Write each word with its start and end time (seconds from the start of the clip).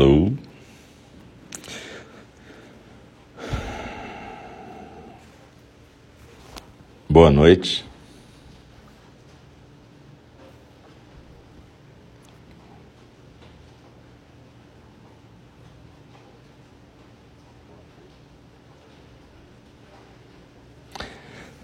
Alô? 0.00 0.32
Boa 7.06 7.30
noite. 7.30 7.84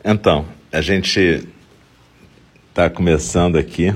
Então, 0.04 0.46
a 0.70 0.82
gente 0.82 1.48
está 2.68 2.90
começando 2.90 3.56
aqui 3.56 3.95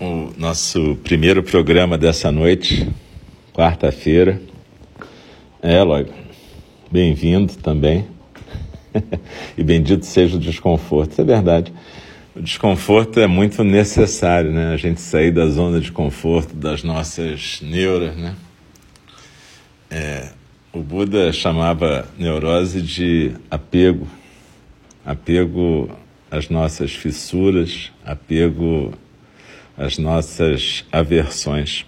o 0.00 0.32
nosso 0.50 0.96
primeiro 1.04 1.44
programa 1.44 1.96
dessa 1.96 2.32
noite, 2.32 2.88
quarta-feira. 3.52 4.42
É, 5.62 5.78
Eloy, 5.78 6.08
bem-vindo 6.90 7.54
também. 7.54 8.04
e 9.56 9.62
bendito 9.62 10.04
seja 10.04 10.36
o 10.36 10.40
desconforto. 10.40 11.12
Isso 11.12 11.20
é 11.20 11.24
verdade. 11.24 11.72
O 12.34 12.42
desconforto 12.42 13.20
é 13.20 13.28
muito 13.28 13.62
necessário, 13.62 14.50
né? 14.50 14.74
A 14.74 14.76
gente 14.76 15.00
sair 15.00 15.30
da 15.30 15.46
zona 15.46 15.78
de 15.78 15.92
conforto 15.92 16.52
das 16.52 16.82
nossas 16.82 17.60
neuras, 17.62 18.16
né? 18.16 18.34
É, 19.88 20.30
o 20.72 20.80
Buda 20.80 21.32
chamava 21.32 22.08
neurose 22.18 22.82
de 22.82 23.36
apego, 23.48 24.08
apego 25.06 25.88
às 26.28 26.48
nossas 26.48 26.90
fissuras, 26.90 27.92
apego 28.04 28.92
às 29.80 29.96
nossas 29.96 30.84
aversões. 30.92 31.86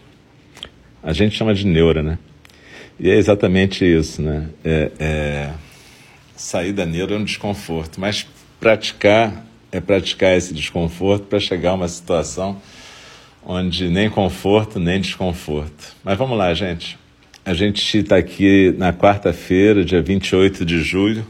A 1.02 1.12
gente 1.12 1.36
chama 1.36 1.52
de 1.52 1.66
neura, 1.66 2.02
né? 2.02 2.18
E 2.98 3.10
é 3.10 3.16
exatamente 3.16 3.84
isso, 3.84 4.22
né? 4.22 4.48
É, 4.64 4.90
é... 4.98 5.50
Sair 6.34 6.72
da 6.72 6.86
neura 6.86 7.14
é 7.14 7.18
um 7.18 7.24
desconforto, 7.24 8.00
mas 8.00 8.26
praticar 8.58 9.44
é 9.70 9.80
praticar 9.80 10.36
esse 10.36 10.52
desconforto 10.52 11.26
para 11.26 11.38
chegar 11.38 11.70
a 11.70 11.74
uma 11.74 11.88
situação 11.88 12.60
onde 13.44 13.88
nem 13.88 14.08
conforto 14.08 14.78
nem 14.80 15.00
desconforto. 15.00 15.94
Mas 16.02 16.16
vamos 16.16 16.36
lá, 16.36 16.52
gente. 16.54 16.98
A 17.44 17.52
gente 17.52 17.98
está 17.98 18.16
aqui 18.16 18.74
na 18.78 18.92
quarta-feira, 18.92 19.84
dia 19.84 20.00
28 20.00 20.64
de 20.64 20.80
julho, 20.80 21.26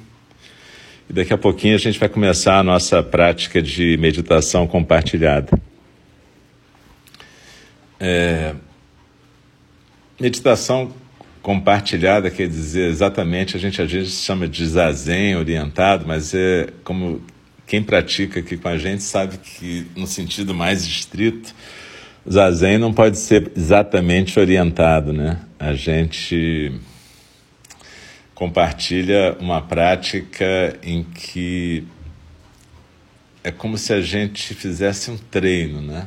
e 1.09 1.13
daqui 1.13 1.33
a 1.33 1.39
pouquinho 1.39 1.75
a 1.75 1.79
gente 1.79 1.99
vai 1.99 2.09
começar 2.09 2.59
a 2.59 2.63
nossa 2.63 3.03
prática 3.03 3.63
de 3.63 3.97
meditação 3.97 4.67
compartilhada. 4.67 5.59
É, 8.05 8.56
meditação 10.20 10.92
compartilhada 11.41 12.33
quer 12.33 12.48
dizer 12.48 12.89
exatamente, 12.89 13.56
a 13.56 13.61
gente 13.61 13.81
às 13.81 13.91
vezes 13.91 14.25
chama 14.25 14.48
de 14.48 14.67
zazen 14.67 15.36
orientado, 15.36 16.05
mas 16.05 16.34
é 16.34 16.69
como 16.83 17.23
quem 17.64 17.80
pratica 17.80 18.41
aqui 18.41 18.56
com 18.56 18.67
a 18.67 18.77
gente 18.77 19.05
sabe 19.05 19.39
que 19.39 19.86
no 19.95 20.08
sentido 20.08 20.53
mais 20.53 20.84
estrito, 20.84 21.55
Zazen 22.28 22.78
não 22.78 22.92
pode 22.92 23.19
ser 23.19 23.50
exatamente 23.56 24.39
orientado, 24.39 25.12
né? 25.12 25.41
A 25.58 25.75
gente 25.75 26.73
compartilha 28.34 29.36
uma 29.41 29.61
prática 29.61 30.78
em 30.83 31.03
que 31.03 31.84
é 33.42 33.51
como 33.51 33.77
se 33.77 33.92
a 33.92 34.01
gente 34.01 34.55
fizesse 34.55 35.11
um 35.11 35.17
treino, 35.17 35.80
né? 35.80 36.07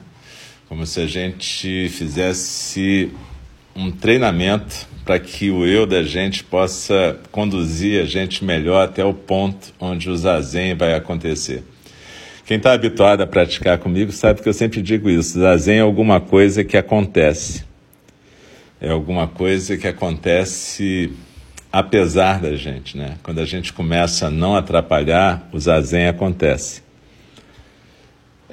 Como 0.67 0.85
se 0.85 0.99
a 0.99 1.07
gente 1.07 1.89
fizesse 1.89 3.11
um 3.75 3.91
treinamento 3.91 4.87
para 5.03 5.19
que 5.19 5.51
o 5.51 5.65
eu 5.65 5.85
da 5.85 6.01
gente 6.01 6.43
possa 6.43 7.19
conduzir 7.31 8.01
a 8.01 8.05
gente 8.05 8.43
melhor 8.43 8.83
até 8.83 9.05
o 9.05 9.13
ponto 9.13 9.73
onde 9.79 10.09
o 10.09 10.17
zazen 10.17 10.75
vai 10.75 10.93
acontecer. 10.93 11.63
Quem 12.45 12.57
está 12.57 12.73
habituado 12.73 13.21
a 13.21 13.27
praticar 13.27 13.77
comigo 13.77 14.11
sabe 14.11 14.41
que 14.41 14.49
eu 14.49 14.53
sempre 14.53 14.81
digo 14.81 15.09
isso: 15.09 15.39
zazen 15.39 15.77
é 15.77 15.81
alguma 15.81 16.19
coisa 16.19 16.63
que 16.63 16.77
acontece. 16.77 17.63
É 18.79 18.89
alguma 18.89 19.27
coisa 19.27 19.77
que 19.77 19.87
acontece 19.87 21.11
apesar 21.71 22.39
da 22.39 22.55
gente, 22.55 22.97
né? 22.97 23.17
Quando 23.21 23.39
a 23.39 23.45
gente 23.45 23.73
começa 23.73 24.27
a 24.27 24.29
não 24.31 24.55
atrapalhar, 24.55 25.49
o 25.51 25.59
zazen 25.59 26.07
acontece. 26.07 26.84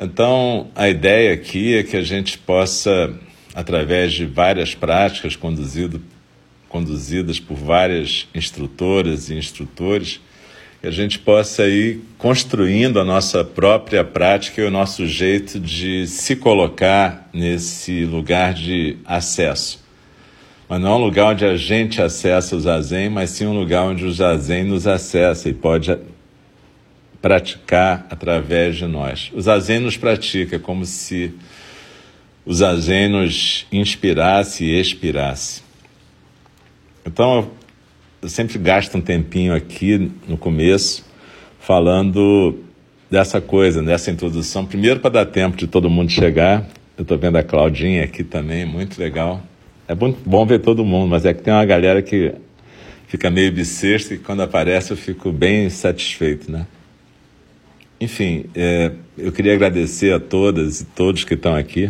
Então, 0.05 0.67
a 0.75 0.89
ideia 0.89 1.33
aqui 1.33 1.77
é 1.77 1.85
que 1.85 1.97
a 1.97 2.03
gente 2.03 2.37
possa, 2.37 3.15
através 3.55 4.13
de 4.13 4.27
várias 4.27 4.75
práticas 4.75 5.37
conduzido, 5.37 6.03
conduzidas 6.69 7.39
por 7.39 7.57
várias 7.57 8.27
instrutoras 8.35 9.31
e 9.31 9.35
instrutores, 9.35 10.21
que 10.81 10.89
a 10.89 10.91
gente 10.91 11.21
possa 11.21 11.69
ir 11.69 12.01
construindo 12.19 12.99
a 12.99 13.05
nossa 13.05 13.45
própria 13.45 14.03
prática 14.03 14.61
e 14.61 14.65
o 14.65 14.73
nosso 14.73 15.07
jeito 15.07 15.61
de 15.61 16.05
se 16.09 16.35
colocar 16.35 17.31
nesse 17.33 18.05
lugar 18.05 18.55
de 18.55 18.97
acesso. 19.05 19.85
Mas 20.69 20.81
não 20.81 20.89
é 20.89 20.95
um 20.97 21.05
lugar 21.05 21.27
onde 21.27 21.45
a 21.45 21.57
gente 21.57 22.03
acessa 22.03 22.57
o 22.57 22.61
zazen, 22.61 23.09
mas 23.09 23.31
sim 23.31 23.47
um 23.47 23.57
lugar 23.57 23.85
onde 23.85 24.05
o 24.05 24.13
zazen 24.13 24.65
nos 24.65 24.89
acessa 24.89 25.49
e 25.49 25.55
pode 25.55 25.97
praticar 27.23 28.05
através 28.11 28.77
de 28.77 28.87
nós. 28.87 29.31
O 29.33 29.41
zazen 29.41 29.79
nos 29.79 29.97
pratica 29.97 30.59
como 30.59 30.85
se 30.85 31.33
o 32.45 32.53
zazen 32.53 33.09
nos 33.09 33.65
inspirasse 33.71 34.65
e 34.65 34.81
expirasse. 34.81 35.63
Então, 37.07 37.49
eu 38.21 38.29
sempre 38.29 38.59
gasto 38.59 38.97
um 38.97 39.01
tempinho 39.01 39.55
aqui 39.55 40.11
no 40.27 40.37
começo 40.37 41.05
falando 41.61 42.59
dessa 43.09 43.41
coisa, 43.41 43.81
dessa 43.81 44.11
introdução. 44.11 44.67
Primeiro, 44.67 44.99
para 44.99 45.11
dar 45.11 45.27
tempo 45.27 45.57
de 45.57 45.69
todo 45.69 45.89
mundo 45.89 46.11
chegar. 46.11 46.67
Eu 46.99 47.03
estou 47.03 47.17
vendo 47.17 47.37
a 47.37 47.43
Claudinha 47.43 48.05
aqui 48.05 48.25
também, 48.25 48.67
muito 48.67 48.99
legal. 48.99 49.41
É 49.87 49.95
bom, 49.95 50.15
bom 50.25 50.45
ver 50.45 50.59
todo 50.59 50.85
mundo, 50.85 51.09
mas 51.09 51.25
é 51.25 51.33
que 51.33 51.43
tem 51.43 51.53
uma 51.53 51.65
galera 51.65 52.03
que 52.03 52.35
fica 53.07 53.31
meio 53.31 53.53
bissexta 53.53 54.15
e 54.15 54.19
quando 54.19 54.43
aparece 54.43 54.91
eu 54.91 54.97
fico 54.97 55.31
bem 55.31 55.71
satisfeito, 55.71 56.51
né? 56.51 56.67
Enfim, 58.03 58.47
é, 58.53 58.91
eu 59.17 59.31
queria 59.31 59.55
agradecer 59.55 60.13
a 60.13 60.19
todas 60.19 60.81
e 60.81 60.85
todos 60.87 61.23
que 61.23 61.35
estão 61.35 61.55
aqui. 61.55 61.89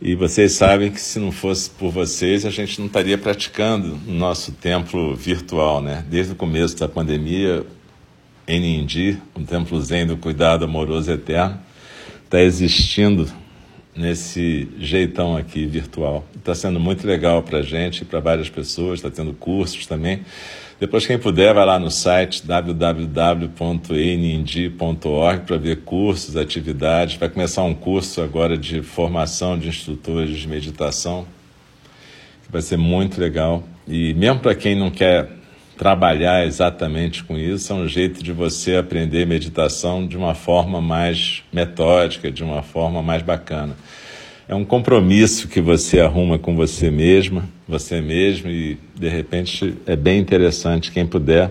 E 0.00 0.14
vocês 0.14 0.52
sabem 0.52 0.92
que 0.92 1.00
se 1.00 1.18
não 1.18 1.32
fosse 1.32 1.68
por 1.68 1.90
vocês, 1.90 2.46
a 2.46 2.50
gente 2.50 2.78
não 2.78 2.86
estaria 2.86 3.18
praticando 3.18 3.98
no 4.06 4.14
nosso 4.14 4.52
templo 4.52 5.16
virtual, 5.16 5.82
né? 5.82 6.04
Desde 6.08 6.32
o 6.32 6.36
começo 6.36 6.76
da 6.78 6.86
pandemia, 6.86 7.66
Enindi, 8.46 9.18
um 9.36 9.44
templo 9.44 9.80
zen 9.80 10.06
do 10.06 10.16
cuidado 10.16 10.64
amoroso 10.64 11.10
eterno, 11.10 11.58
está 12.24 12.40
existindo 12.40 13.28
nesse 13.96 14.68
jeitão 14.78 15.36
aqui 15.36 15.66
virtual. 15.66 16.24
Está 16.36 16.54
sendo 16.54 16.78
muito 16.78 17.04
legal 17.04 17.42
para 17.42 17.58
a 17.58 17.62
gente 17.62 18.04
para 18.04 18.20
várias 18.20 18.48
pessoas, 18.48 19.00
está 19.00 19.10
tendo 19.10 19.34
cursos 19.34 19.86
também. 19.86 20.20
Depois, 20.78 21.06
quem 21.06 21.18
puder, 21.18 21.54
vai 21.54 21.64
lá 21.64 21.78
no 21.78 21.90
site 21.90 22.46
www.enindi.org 22.46 25.46
para 25.46 25.56
ver 25.56 25.76
cursos, 25.84 26.36
atividades. 26.36 27.16
Vai 27.16 27.30
começar 27.30 27.62
um 27.62 27.72
curso 27.72 28.20
agora 28.20 28.58
de 28.58 28.82
formação 28.82 29.58
de 29.58 29.68
instrutores 29.68 30.36
de 30.36 30.46
meditação, 30.46 31.26
que 32.44 32.52
vai 32.52 32.60
ser 32.60 32.76
muito 32.76 33.18
legal. 33.18 33.64
E 33.88 34.12
mesmo 34.12 34.40
para 34.40 34.54
quem 34.54 34.74
não 34.74 34.90
quer 34.90 35.30
trabalhar 35.78 36.46
exatamente 36.46 37.24
com 37.24 37.38
isso, 37.38 37.72
é 37.72 37.76
um 37.76 37.88
jeito 37.88 38.22
de 38.22 38.32
você 38.32 38.76
aprender 38.76 39.26
meditação 39.26 40.06
de 40.06 40.18
uma 40.18 40.34
forma 40.34 40.82
mais 40.82 41.42
metódica, 41.50 42.30
de 42.30 42.44
uma 42.44 42.62
forma 42.62 43.02
mais 43.02 43.22
bacana. 43.22 43.74
É 44.48 44.54
um 44.54 44.64
compromisso 44.64 45.48
que 45.48 45.60
você 45.60 45.98
arruma 45.98 46.38
com 46.38 46.54
você 46.54 46.88
mesma, 46.88 47.48
você 47.66 48.00
mesmo, 48.00 48.48
e 48.48 48.78
de 48.94 49.08
repente 49.08 49.74
é 49.84 49.96
bem 49.96 50.20
interessante. 50.20 50.92
Quem 50.92 51.04
puder, 51.04 51.50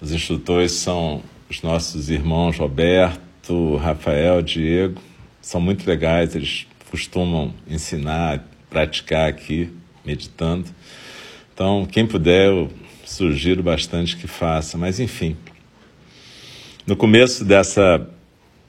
os 0.00 0.10
instrutores 0.10 0.72
são 0.72 1.22
os 1.48 1.62
nossos 1.62 2.10
irmãos 2.10 2.58
Roberto, 2.58 3.76
Rafael, 3.76 4.42
Diego, 4.42 5.00
são 5.40 5.60
muito 5.60 5.88
legais, 5.88 6.34
eles 6.34 6.66
costumam 6.90 7.54
ensinar, 7.70 8.44
praticar 8.68 9.28
aqui, 9.28 9.70
meditando. 10.04 10.66
Então, 11.54 11.86
quem 11.86 12.04
puder, 12.04 12.48
eu 12.48 12.68
sugiro 13.04 13.62
bastante 13.62 14.16
que 14.16 14.26
faça, 14.26 14.76
mas 14.76 14.98
enfim. 14.98 15.36
No 16.84 16.96
começo 16.96 17.44
dessa 17.44 18.04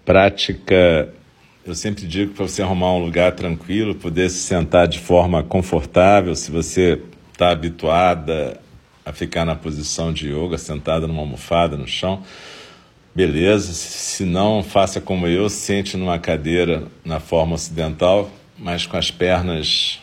prática 0.06 1.12
eu 1.68 1.76
sempre 1.76 2.08
digo 2.08 2.34
para 2.34 2.48
você 2.48 2.62
arrumar 2.62 2.94
um 2.94 3.04
lugar 3.04 3.34
tranquilo, 3.34 3.94
poder 3.94 4.30
se 4.30 4.38
sentar 4.38 4.88
de 4.88 5.00
forma 5.00 5.44
confortável. 5.44 6.34
Se 6.34 6.50
você 6.50 7.02
está 7.34 7.50
habituada 7.50 8.58
a 9.06 9.12
ficar 9.12 9.44
na 9.44 9.54
posição 9.54 10.14
de 10.14 10.30
yoga, 10.30 10.58
sentada 10.58 11.06
numa 11.06 11.20
almofada 11.20 11.76
no 11.76 11.86
chão, 11.86 12.24
beleza. 13.14 13.74
Se 13.74 14.24
não, 14.24 14.64
faça 14.64 15.02
como 15.02 15.28
eu, 15.28 15.50
sente 15.50 15.98
numa 15.98 16.18
cadeira 16.18 16.88
na 17.04 17.20
forma 17.20 17.56
ocidental, 17.56 18.32
mas 18.58 18.86
com 18.86 18.96
as 18.96 19.12
pernas, 19.12 20.00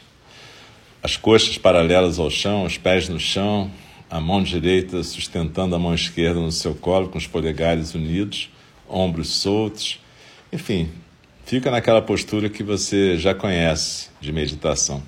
as 1.03 1.17
coxas 1.17 1.57
paralelas 1.57 2.19
ao 2.19 2.29
chão, 2.29 2.65
os 2.65 2.77
pés 2.77 3.09
no 3.09 3.19
chão, 3.19 3.71
a 4.11 4.21
mão 4.21 4.43
direita 4.43 5.03
sustentando 5.03 5.75
a 5.75 5.79
mão 5.79 5.95
esquerda 5.95 6.41
no 6.41 6.53
seu 6.53 6.75
colo, 6.75 7.09
com 7.09 7.17
os 7.17 7.27
polegares 7.27 7.95
unidos, 7.95 8.51
ombros 8.87 9.29
soltos. 9.29 9.99
Enfim, 10.53 10.91
fica 11.45 11.71
naquela 11.71 12.03
postura 12.03 12.49
que 12.49 12.63
você 12.63 13.17
já 13.17 13.35
conhece 13.35 14.11
de 14.21 14.33
meditação. 14.33 15.03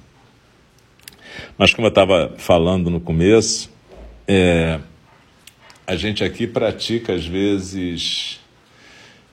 Mas, 1.58 1.72
como 1.72 1.86
eu 1.86 1.90
estava 1.90 2.34
falando 2.38 2.90
no 2.90 3.00
começo, 3.00 3.70
é, 4.26 4.78
a 5.86 5.96
gente 5.96 6.24
aqui 6.24 6.46
pratica 6.46 7.14
às 7.14 7.26
vezes 7.26 8.40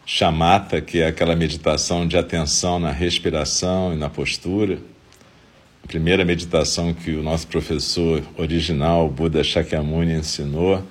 chamata, 0.05 0.81
que 0.81 0.99
é 0.99 1.07
aquela 1.07 1.35
meditação 1.35 2.07
de 2.07 2.17
atenção 2.17 2.79
na 2.79 2.91
respiração 2.91 3.93
e 3.93 3.97
na 3.97 4.09
postura. 4.09 4.77
A 5.83 5.87
primeira 5.87 6.23
meditação 6.23 6.93
que 6.93 7.11
o 7.11 7.23
nosso 7.23 7.47
professor 7.47 8.21
original, 8.37 9.09
Buda 9.09 9.43
Shakyamuni, 9.43 10.13
ensinou. 10.13 10.83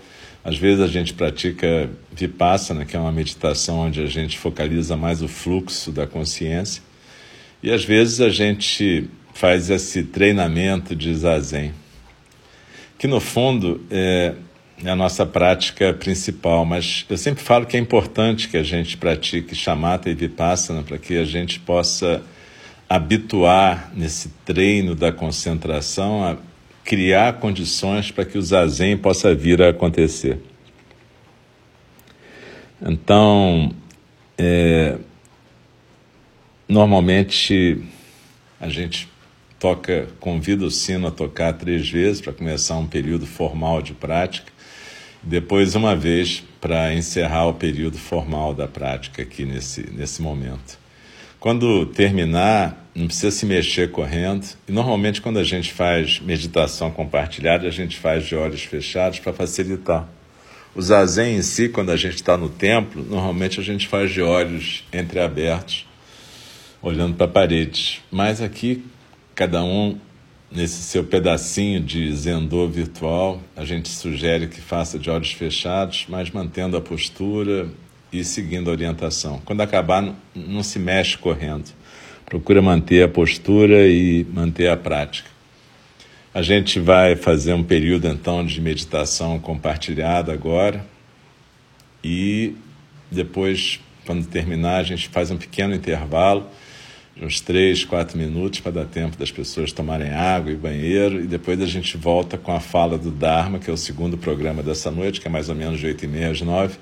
Às 0.44 0.56
vezes 0.56 0.80
a 0.82 0.88
gente 0.88 1.14
pratica 1.14 1.88
Vipassana, 2.12 2.84
que 2.84 2.96
é 2.96 2.98
uma 2.98 3.12
meditação 3.12 3.78
onde 3.78 4.00
a 4.00 4.06
gente 4.06 4.38
focaliza 4.38 4.96
mais 4.96 5.22
o 5.22 5.28
fluxo 5.28 5.92
da 5.92 6.06
consciência. 6.06 6.82
E 7.62 7.70
às 7.70 7.84
vezes 7.84 8.20
a 8.20 8.28
gente 8.28 9.08
faz 9.32 9.70
esse 9.70 10.02
treinamento 10.02 10.96
de 10.96 11.14
Zazen, 11.14 11.72
que 12.98 13.06
no 13.06 13.20
fundo 13.20 13.80
é, 13.88 14.34
é 14.84 14.90
a 14.90 14.96
nossa 14.96 15.24
prática 15.24 15.94
principal, 15.94 16.64
mas 16.64 17.06
eu 17.08 17.16
sempre 17.16 17.42
falo 17.42 17.64
que 17.64 17.76
é 17.76 17.80
importante 17.80 18.48
que 18.48 18.56
a 18.56 18.62
gente 18.64 18.96
pratique 18.96 19.54
chamata 19.54 20.10
e 20.10 20.14
vipassana 20.14 20.82
para 20.82 20.98
que 20.98 21.16
a 21.16 21.24
gente 21.24 21.60
possa 21.60 22.20
habituar 22.88 23.90
nesse 23.94 24.28
treino 24.44 24.94
da 24.94 25.12
concentração 25.12 26.24
a 26.24 26.36
criar 26.84 27.34
condições 27.34 28.10
para 28.10 28.24
que 28.24 28.36
o 28.36 28.42
zazen 28.42 28.96
possa 28.96 29.34
vir 29.34 29.62
a 29.62 29.70
acontecer. 29.70 30.38
Então, 32.80 33.74
é, 34.36 34.98
normalmente 36.68 37.82
a 38.60 38.68
gente 38.68 39.08
toca, 39.58 40.08
convida 40.18 40.64
o 40.64 40.70
sino 40.70 41.06
a 41.06 41.10
tocar 41.10 41.52
três 41.52 41.88
vezes 41.88 42.20
para 42.20 42.32
começar 42.32 42.76
um 42.76 42.86
período 42.86 43.26
formal 43.26 43.80
de 43.80 43.92
prática 43.92 44.52
depois 45.22 45.76
uma 45.76 45.94
vez 45.94 46.42
para 46.60 46.92
encerrar 46.92 47.46
o 47.46 47.54
período 47.54 47.96
formal 47.96 48.52
da 48.52 48.66
prática 48.66 49.22
aqui 49.22 49.44
nesse, 49.44 49.88
nesse 49.92 50.20
momento. 50.20 50.81
Quando 51.42 51.86
terminar, 51.86 52.88
não 52.94 53.08
precisa 53.08 53.32
se 53.32 53.44
mexer 53.44 53.90
correndo. 53.90 54.46
E 54.68 54.70
normalmente, 54.70 55.20
quando 55.20 55.40
a 55.40 55.42
gente 55.42 55.72
faz 55.72 56.20
meditação 56.20 56.88
compartilhada, 56.88 57.66
a 57.66 57.70
gente 57.72 57.98
faz 57.98 58.24
de 58.24 58.36
olhos 58.36 58.62
fechados 58.62 59.18
para 59.18 59.32
facilitar. 59.32 60.08
O 60.72 60.80
zazen 60.80 61.34
em 61.38 61.42
si, 61.42 61.68
quando 61.68 61.90
a 61.90 61.96
gente 61.96 62.14
está 62.14 62.36
no 62.36 62.48
templo, 62.48 63.04
normalmente 63.10 63.58
a 63.58 63.62
gente 63.64 63.88
faz 63.88 64.12
de 64.12 64.22
olhos 64.22 64.84
entreabertos, 64.92 65.84
olhando 66.80 67.16
para 67.16 67.26
a 67.26 67.30
parede. 67.30 68.00
Mas 68.08 68.40
aqui, 68.40 68.84
cada 69.34 69.64
um 69.64 69.98
nesse 70.48 70.80
seu 70.80 71.02
pedacinho 71.02 71.80
de 71.80 72.14
zendô 72.14 72.68
virtual, 72.68 73.42
a 73.56 73.64
gente 73.64 73.88
sugere 73.88 74.46
que 74.46 74.60
faça 74.60 74.96
de 74.96 75.10
olhos 75.10 75.32
fechados, 75.32 76.06
mas 76.08 76.30
mantendo 76.30 76.76
a 76.76 76.80
postura 76.80 77.68
e 78.12 78.24
seguindo 78.24 78.68
a 78.68 78.72
orientação. 78.72 79.40
Quando 79.44 79.60
acabar, 79.60 80.14
não 80.34 80.62
se 80.62 80.78
mexe 80.78 81.16
correndo. 81.16 81.70
Procura 82.26 82.60
manter 82.60 83.02
a 83.02 83.08
postura 83.08 83.88
e 83.88 84.24
manter 84.32 84.68
a 84.68 84.76
prática. 84.76 85.30
A 86.34 86.42
gente 86.42 86.80
vai 86.80 87.16
fazer 87.16 87.52
um 87.52 87.62
período 87.62 88.08
então 88.08 88.44
de 88.44 88.60
meditação 88.60 89.38
compartilhada 89.38 90.32
agora 90.32 90.84
e 92.02 92.54
depois, 93.10 93.80
quando 94.06 94.26
terminar, 94.26 94.78
a 94.78 94.82
gente 94.82 95.08
faz 95.08 95.30
um 95.30 95.36
pequeno 95.36 95.74
intervalo 95.74 96.48
uns 97.20 97.40
três, 97.40 97.84
quatro 97.84 98.16
minutos 98.16 98.60
para 98.60 98.72
dar 98.72 98.84
tempo 98.86 99.16
das 99.16 99.30
pessoas 99.30 99.72
tomarem 99.72 100.10
água 100.10 100.50
e 100.50 100.56
banheiro, 100.56 101.20
e 101.20 101.26
depois 101.26 101.60
a 101.60 101.66
gente 101.66 101.96
volta 101.96 102.38
com 102.38 102.52
a 102.52 102.60
fala 102.60 102.96
do 102.96 103.10
Dharma, 103.10 103.58
que 103.58 103.68
é 103.68 103.72
o 103.72 103.76
segundo 103.76 104.16
programa 104.16 104.62
dessa 104.62 104.90
noite, 104.90 105.20
que 105.20 105.26
é 105.26 105.30
mais 105.30 105.48
ou 105.48 105.54
menos 105.54 105.78
de 105.78 105.86
oito 105.86 106.04
e 106.04 106.08
meia 106.08 106.30
às 106.30 106.40
nove, 106.40 106.78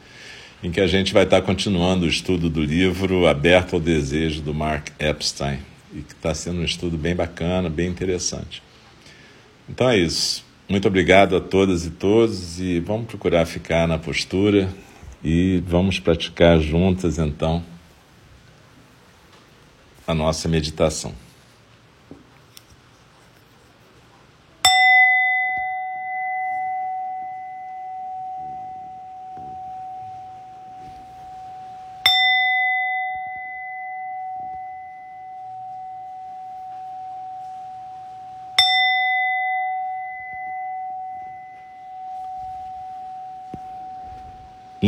em 0.62 0.70
que 0.70 0.80
a 0.80 0.86
gente 0.86 1.12
vai 1.12 1.24
estar 1.24 1.40
continuando 1.42 2.04
o 2.04 2.08
estudo 2.08 2.50
do 2.50 2.62
livro 2.62 3.26
Aberto 3.26 3.74
ao 3.74 3.80
Desejo, 3.80 4.42
do 4.42 4.52
Mark 4.52 4.88
Epstein, 4.98 5.58
e 5.92 6.02
que 6.02 6.12
está 6.12 6.34
sendo 6.34 6.60
um 6.60 6.64
estudo 6.64 6.98
bem 6.98 7.14
bacana, 7.14 7.70
bem 7.70 7.88
interessante. 7.88 8.62
Então 9.68 9.88
é 9.88 9.96
isso. 9.98 10.44
Muito 10.68 10.86
obrigado 10.86 11.34
a 11.34 11.40
todas 11.40 11.86
e 11.86 11.90
todos, 11.90 12.60
e 12.60 12.78
vamos 12.78 13.06
procurar 13.06 13.46
ficar 13.46 13.88
na 13.88 13.98
postura 13.98 14.68
e 15.24 15.62
vamos 15.66 15.98
praticar 15.98 16.60
juntas 16.60 17.18
então 17.18 17.64
a 20.06 20.14
nossa 20.14 20.48
meditação. 20.48 21.14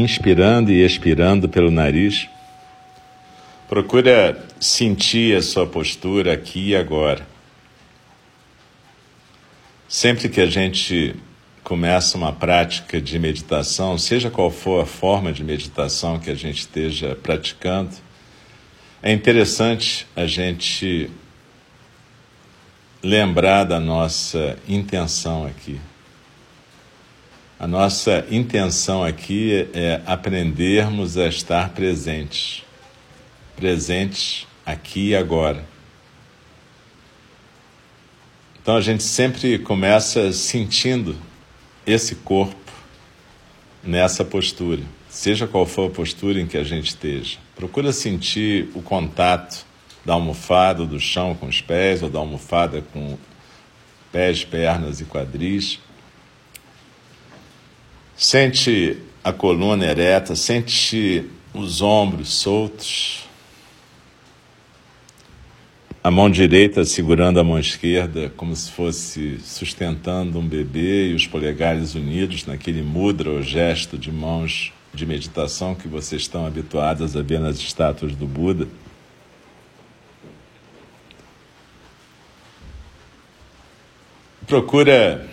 Inspirando 0.03 0.73
e 0.73 0.85
expirando 0.85 1.49
pelo 1.49 1.71
nariz. 1.71 2.29
Procura 3.69 4.45
sentir 4.59 5.37
a 5.37 5.41
sua 5.41 5.65
postura 5.65 6.33
aqui 6.33 6.71
e 6.71 6.77
agora. 6.77 7.25
Sempre 9.89 10.29
que 10.29 10.41
a 10.41 10.47
gente 10.47 11.15
começa 11.63 12.19
uma 12.19 12.33
prática 12.33 13.01
de 13.01 13.17
meditação, 13.17 13.97
seja 13.97 14.29
qual 14.29 14.51
for 14.51 14.83
a 14.83 14.87
forma 14.87 15.33
de 15.33 15.45
meditação 15.45 16.19
que 16.19 16.31
a 16.31 16.35
gente 16.35 16.59
esteja 16.59 17.15
praticando, 17.15 17.93
é 19.01 19.13
interessante 19.13 20.05
a 20.17 20.27
gente 20.27 21.09
lembrar 23.01 23.63
da 23.63 23.79
nossa 23.79 24.59
intenção 24.67 25.47
aqui. 25.47 25.81
A 27.63 27.67
nossa 27.69 28.27
intenção 28.29 29.05
aqui 29.05 29.69
é 29.73 30.03
aprendermos 30.05 31.17
a 31.17 31.29
estar 31.29 31.69
presentes 31.69 32.65
presentes 33.55 34.49
aqui 34.67 35.11
e 35.11 35.15
agora. 35.15 35.65
Então 38.61 38.75
a 38.75 38.81
gente 38.81 39.05
sempre 39.05 39.61
começa 39.61 40.33
sentindo 40.33 41.15
esse 41.87 42.17
corpo 42.17 42.73
nessa 43.81 44.25
postura, 44.25 44.83
seja 45.09 45.47
qual 45.47 45.65
for 45.65 45.87
a 45.87 45.95
postura 45.95 46.41
em 46.41 46.49
que 46.49 46.59
a 46.59 46.65
gente 46.65 46.89
esteja. 46.89 47.39
Procura 47.55 47.93
sentir 47.93 48.71
o 48.75 48.83
contato 48.83 49.65
da 50.05 50.15
almofada 50.15 50.85
do 50.85 50.99
chão 50.99 51.37
com 51.37 51.47
os 51.47 51.61
pés, 51.61 52.03
ou 52.03 52.11
da 52.11 52.19
almofada 52.19 52.83
com 52.93 53.17
pés, 54.11 54.45
pernas 54.45 55.01
e 55.01 55.05
quadris. 55.05 55.79
Sente 58.23 58.99
a 59.25 59.33
coluna 59.33 59.85
ereta, 59.85 60.37
sente 60.37 61.29
os 61.53 61.83
ombros 61.83 62.35
soltos, 62.35 63.25
a 66.05 66.09
mão 66.09 66.31
direita 66.31 66.85
segurando 66.85 67.41
a 67.41 67.45
mão 67.45 67.59
esquerda, 67.59 68.33
como 68.37 68.55
se 68.55 68.71
fosse 68.71 69.41
sustentando 69.41 70.39
um 70.39 70.47
bebê, 70.47 71.09
e 71.09 71.15
os 71.15 71.27
polegares 71.27 71.97
unidos 71.97 72.47
naquele 72.47 72.81
mudra 72.81 73.29
ou 73.29 73.43
gesto 73.43 73.99
de 73.99 74.13
mãos 74.13 74.73
de 74.95 75.05
meditação 75.05 75.75
que 75.75 75.89
vocês 75.89 76.23
estão 76.23 76.47
habituados 76.47 77.17
a 77.17 77.23
ver 77.23 77.41
nas 77.41 77.59
estátuas 77.59 78.15
do 78.15 78.29
Buda. 78.29 78.69
Procura 84.47 85.29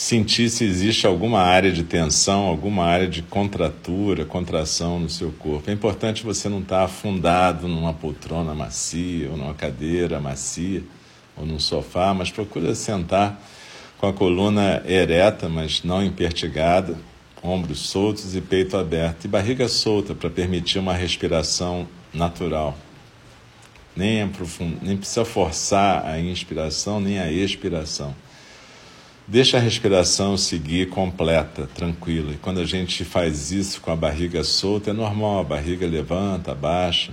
sentir 0.00 0.48
se 0.48 0.64
existe 0.64 1.06
alguma 1.06 1.40
área 1.40 1.70
de 1.70 1.84
tensão, 1.84 2.46
alguma 2.46 2.86
área 2.86 3.06
de 3.06 3.20
contratura, 3.20 4.24
contração 4.24 4.98
no 4.98 5.10
seu 5.10 5.30
corpo. 5.30 5.68
É 5.68 5.74
importante 5.74 6.24
você 6.24 6.48
não 6.48 6.60
estar 6.60 6.84
afundado 6.84 7.68
numa 7.68 7.92
poltrona 7.92 8.54
macia, 8.54 9.30
ou 9.30 9.36
numa 9.36 9.52
cadeira 9.52 10.18
macia, 10.18 10.82
ou 11.36 11.44
num 11.44 11.58
sofá, 11.58 12.14
mas 12.14 12.30
procura 12.30 12.74
sentar 12.74 13.38
com 13.98 14.06
a 14.06 14.12
coluna 14.12 14.82
ereta, 14.86 15.50
mas 15.50 15.84
não 15.84 16.02
impertigada, 16.02 16.96
ombros 17.42 17.80
soltos 17.80 18.34
e 18.34 18.40
peito 18.40 18.78
aberto, 18.78 19.26
e 19.26 19.28
barriga 19.28 19.68
solta 19.68 20.14
para 20.14 20.30
permitir 20.30 20.78
uma 20.78 20.94
respiração 20.94 21.86
natural 22.12 22.74
nem, 23.94 24.30
nem 24.80 24.96
precisa 24.96 25.24
forçar 25.26 26.06
a 26.06 26.18
inspiração 26.18 27.00
nem 27.00 27.18
a 27.18 27.30
expiração. 27.30 28.14
Deixa 29.30 29.58
a 29.58 29.60
respiração 29.60 30.36
seguir 30.36 30.88
completa, 30.88 31.70
tranquila. 31.72 32.32
E 32.32 32.36
quando 32.36 32.58
a 32.58 32.64
gente 32.64 33.04
faz 33.04 33.52
isso 33.52 33.80
com 33.80 33.92
a 33.92 33.94
barriga 33.94 34.42
solta, 34.42 34.90
é 34.90 34.92
normal, 34.92 35.38
a 35.38 35.44
barriga 35.44 35.86
levanta, 35.86 36.50
abaixa. 36.50 37.12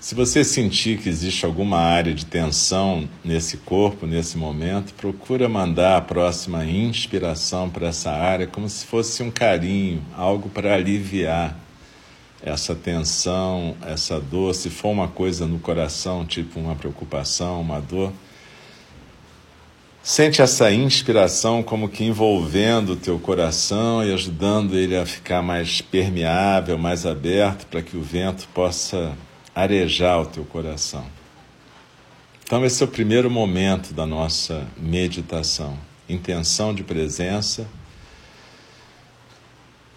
Se 0.00 0.12
você 0.12 0.42
sentir 0.42 0.98
que 0.98 1.08
existe 1.08 1.46
alguma 1.46 1.78
área 1.78 2.12
de 2.12 2.26
tensão 2.26 3.08
nesse 3.24 3.58
corpo, 3.58 4.04
nesse 4.04 4.36
momento, 4.36 4.92
procura 4.94 5.48
mandar 5.48 5.98
a 5.98 6.00
próxima 6.00 6.64
inspiração 6.64 7.70
para 7.70 7.86
essa 7.86 8.10
área 8.10 8.48
como 8.48 8.68
se 8.68 8.86
fosse 8.86 9.22
um 9.22 9.30
carinho, 9.30 10.02
algo 10.16 10.48
para 10.48 10.74
aliviar 10.74 11.56
essa 12.42 12.74
tensão, 12.74 13.76
essa 13.86 14.20
dor. 14.20 14.54
Se 14.54 14.70
for 14.70 14.90
uma 14.90 15.08
coisa 15.08 15.46
no 15.46 15.58
coração, 15.58 16.24
tipo 16.24 16.58
uma 16.58 16.74
preocupação, 16.74 17.60
uma 17.60 17.80
dor, 17.80 18.12
sente 20.02 20.40
essa 20.40 20.72
inspiração 20.72 21.62
como 21.62 21.88
que 21.88 22.04
envolvendo 22.04 22.92
o 22.92 22.96
teu 22.96 23.18
coração 23.18 24.04
e 24.04 24.12
ajudando 24.12 24.76
ele 24.76 24.96
a 24.96 25.04
ficar 25.04 25.42
mais 25.42 25.80
permeável, 25.80 26.78
mais 26.78 27.04
aberto, 27.04 27.66
para 27.66 27.82
que 27.82 27.96
o 27.96 28.02
vento 28.02 28.48
possa 28.54 29.16
arejar 29.54 30.20
o 30.20 30.26
teu 30.26 30.44
coração. 30.44 31.04
Então, 32.42 32.64
esse 32.64 32.82
é 32.82 32.86
o 32.86 32.88
primeiro 32.88 33.30
momento 33.30 33.94
da 33.94 34.04
nossa 34.04 34.66
meditação. 34.76 35.78
Intenção 36.08 36.74
de 36.74 36.82
presença 36.82 37.68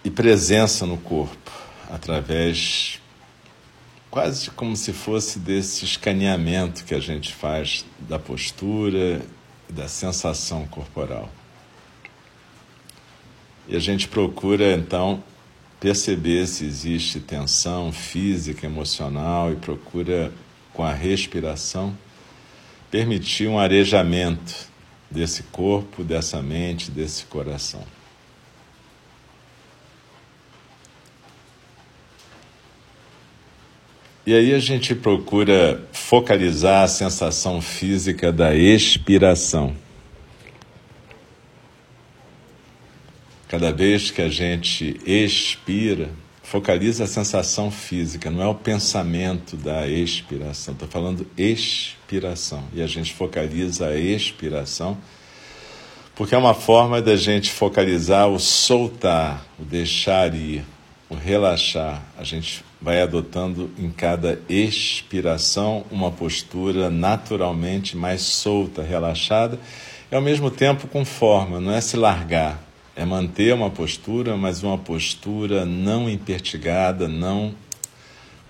e 0.03 0.09
presença 0.11 0.85
no 0.85 0.97
corpo, 0.97 1.51
através 1.93 2.99
quase 4.09 4.49
como 4.49 4.75
se 4.75 4.91
fosse 4.91 5.37
desse 5.37 5.85
escaneamento 5.85 6.83
que 6.85 6.95
a 6.95 6.99
gente 6.99 7.31
faz 7.31 7.85
da 7.99 8.17
postura 8.17 9.21
e 9.69 9.73
da 9.73 9.87
sensação 9.87 10.65
corporal. 10.65 11.29
E 13.67 13.75
a 13.75 13.79
gente 13.79 14.07
procura 14.07 14.73
então 14.73 15.23
perceber 15.79 16.47
se 16.47 16.65
existe 16.65 17.19
tensão 17.19 17.91
física, 17.91 18.65
emocional 18.65 19.53
e 19.53 19.55
procura, 19.55 20.33
com 20.73 20.83
a 20.83 20.93
respiração, 20.93 21.95
permitir 22.89 23.47
um 23.47 23.59
arejamento 23.59 24.67
desse 25.11 25.43
corpo, 25.43 26.03
dessa 26.03 26.41
mente, 26.41 26.89
desse 26.89 27.25
coração. 27.25 27.83
E 34.25 34.33
aí 34.33 34.53
a 34.53 34.59
gente 34.59 34.95
procura 34.95 35.85
focalizar 35.91 36.83
a 36.83 36.87
sensação 36.87 37.59
física 37.59 38.31
da 38.31 38.55
expiração. 38.55 39.75
Cada 43.49 43.73
vez 43.73 44.11
que 44.11 44.21
a 44.21 44.29
gente 44.29 44.97
expira, 45.05 46.09
focaliza 46.41 47.03
a 47.03 47.07
sensação 47.07 47.69
física, 47.69 48.31
não 48.31 48.41
é 48.41 48.47
o 48.47 48.55
pensamento 48.55 49.57
da 49.57 49.85
expiração. 49.89 50.73
Estou 50.73 50.87
falando 50.87 51.27
expiração. 51.37 52.63
E 52.73 52.81
a 52.81 52.87
gente 52.87 53.13
focaliza 53.13 53.87
a 53.87 53.97
expiração, 53.97 54.97
porque 56.15 56.33
é 56.33 56.37
uma 56.37 56.53
forma 56.53 57.01
da 57.01 57.17
gente 57.17 57.51
focalizar 57.51 58.29
o 58.29 58.39
soltar, 58.39 59.45
o 59.59 59.65
deixar 59.65 60.33
ir, 60.33 60.63
o 61.13 61.17
relaxar. 61.17 62.01
A 62.17 62.23
gente 62.23 62.63
vai 62.81 63.01
adotando 63.01 63.71
em 63.77 63.89
cada 63.89 64.41
expiração 64.49 65.85
uma 65.89 66.11
postura 66.11 66.89
naturalmente 66.89 67.95
mais 67.95 68.21
solta, 68.21 68.83
relaxada, 68.83 69.59
e 70.11 70.15
ao 70.15 70.21
mesmo 70.21 70.51
tempo 70.51 70.87
com 70.87 71.05
forma, 71.05 71.59
não 71.59 71.71
é 71.71 71.81
se 71.81 71.95
largar 71.95 72.59
é 72.95 73.05
manter 73.05 73.53
uma 73.53 73.69
postura, 73.69 74.37
mas 74.37 74.61
uma 74.61 74.77
postura 74.77 75.65
não 75.65 76.09
impertigada, 76.09 77.07
não 77.07 77.55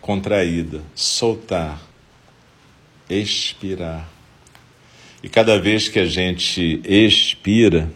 contraída. 0.01 0.82
Soltar, 0.93 1.82
expirar. 3.10 4.10
E 5.22 5.29
cada 5.29 5.58
vez 5.58 5.88
que 5.88 5.98
a 5.98 6.05
gente 6.05 6.82
expira, 6.84 7.89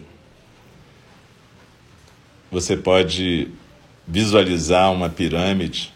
você 2.50 2.76
pode 2.76 3.48
visualizar 4.08 4.90
uma 4.90 5.10
pirâmide 5.10 5.92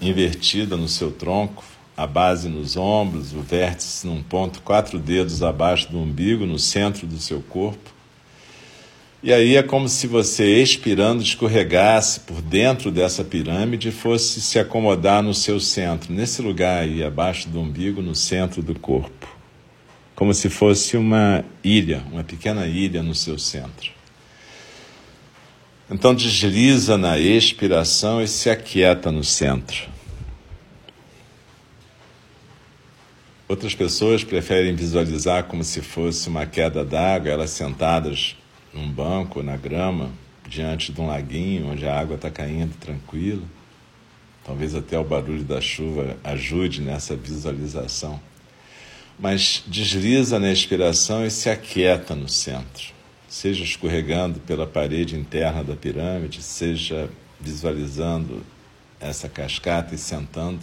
invertida 0.00 0.74
no 0.74 0.88
seu 0.88 1.12
tronco, 1.12 1.62
a 1.94 2.06
base 2.06 2.48
nos 2.48 2.78
ombros, 2.78 3.34
o 3.34 3.42
vértice 3.42 4.06
num 4.06 4.22
ponto, 4.22 4.62
quatro 4.62 4.98
dedos 4.98 5.42
abaixo 5.42 5.92
do 5.92 5.98
umbigo, 5.98 6.46
no 6.46 6.58
centro 6.58 7.06
do 7.06 7.18
seu 7.18 7.42
corpo. 7.42 7.92
E 9.22 9.32
aí 9.32 9.54
é 9.54 9.62
como 9.62 9.88
se 9.88 10.06
você, 10.06 10.60
expirando, 10.62 11.22
escorregasse 11.22 12.20
por 12.20 12.40
dentro 12.40 12.90
dessa 12.90 13.22
pirâmide 13.22 13.90
e 13.90 13.92
fosse 13.92 14.40
se 14.40 14.58
acomodar 14.58 15.22
no 15.22 15.34
seu 15.34 15.60
centro, 15.60 16.12
nesse 16.12 16.40
lugar 16.40 16.82
aí, 16.82 17.04
abaixo 17.04 17.48
do 17.48 17.60
umbigo, 17.60 18.00
no 18.00 18.14
centro 18.16 18.62
do 18.62 18.74
corpo. 18.74 19.28
Como 20.16 20.32
se 20.32 20.48
fosse 20.48 20.96
uma 20.96 21.44
ilha, 21.62 22.02
uma 22.10 22.24
pequena 22.24 22.66
ilha 22.66 23.02
no 23.02 23.14
seu 23.14 23.38
centro. 23.38 24.01
Então 25.90 26.14
desliza 26.14 26.96
na 26.96 27.18
expiração 27.18 28.22
e 28.22 28.28
se 28.28 28.48
aquieta 28.48 29.10
no 29.10 29.22
centro. 29.22 29.90
Outras 33.48 33.74
pessoas 33.74 34.24
preferem 34.24 34.74
visualizar 34.74 35.44
como 35.44 35.62
se 35.62 35.82
fosse 35.82 36.28
uma 36.28 36.46
queda 36.46 36.82
d'água, 36.82 37.30
elas 37.30 37.50
sentadas 37.50 38.34
num 38.72 38.90
banco, 38.90 39.42
na 39.42 39.58
grama, 39.58 40.10
diante 40.48 40.90
de 40.90 41.00
um 41.00 41.06
laguinho 41.06 41.70
onde 41.70 41.86
a 41.86 41.98
água 41.98 42.16
está 42.16 42.30
caindo 42.30 42.74
tranquila. 42.78 43.42
Talvez 44.44 44.74
até 44.74 44.98
o 44.98 45.04
barulho 45.04 45.44
da 45.44 45.60
chuva 45.60 46.16
ajude 46.24 46.80
nessa 46.80 47.14
visualização. 47.14 48.18
Mas 49.18 49.62
desliza 49.66 50.38
na 50.38 50.50
expiração 50.50 51.24
e 51.24 51.30
se 51.30 51.50
aquieta 51.50 52.14
no 52.14 52.28
centro. 52.28 52.92
Seja 53.32 53.64
escorregando 53.64 54.40
pela 54.40 54.66
parede 54.66 55.16
interna 55.16 55.64
da 55.64 55.74
pirâmide, 55.74 56.42
seja 56.42 57.08
visualizando 57.40 58.44
essa 59.00 59.26
cascata 59.26 59.94
e 59.94 59.98
sentando. 59.98 60.60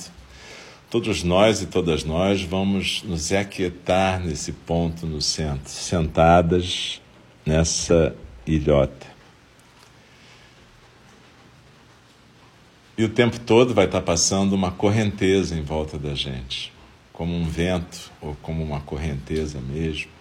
Todos 0.87 1.23
nós 1.23 1.63
e 1.63 1.65
todas 1.65 2.03
nós 2.03 2.43
vamos 2.43 3.01
nos 3.01 3.31
aquietar 3.31 4.19
nesse 4.19 4.51
ponto 4.51 5.07
no 5.07 5.19
centro, 5.19 5.67
sentadas 5.67 7.01
nessa 7.43 8.15
ilhota. 8.45 9.07
E 12.95 13.03
o 13.03 13.09
tempo 13.09 13.39
todo 13.39 13.73
vai 13.73 13.85
estar 13.85 14.01
passando 14.01 14.53
uma 14.53 14.69
correnteza 14.69 15.55
em 15.55 15.63
volta 15.63 15.97
da 15.97 16.13
gente, 16.13 16.71
como 17.11 17.35
um 17.35 17.45
vento 17.45 18.11
ou 18.21 18.35
como 18.43 18.63
uma 18.63 18.79
correnteza 18.79 19.59
mesmo. 19.59 20.18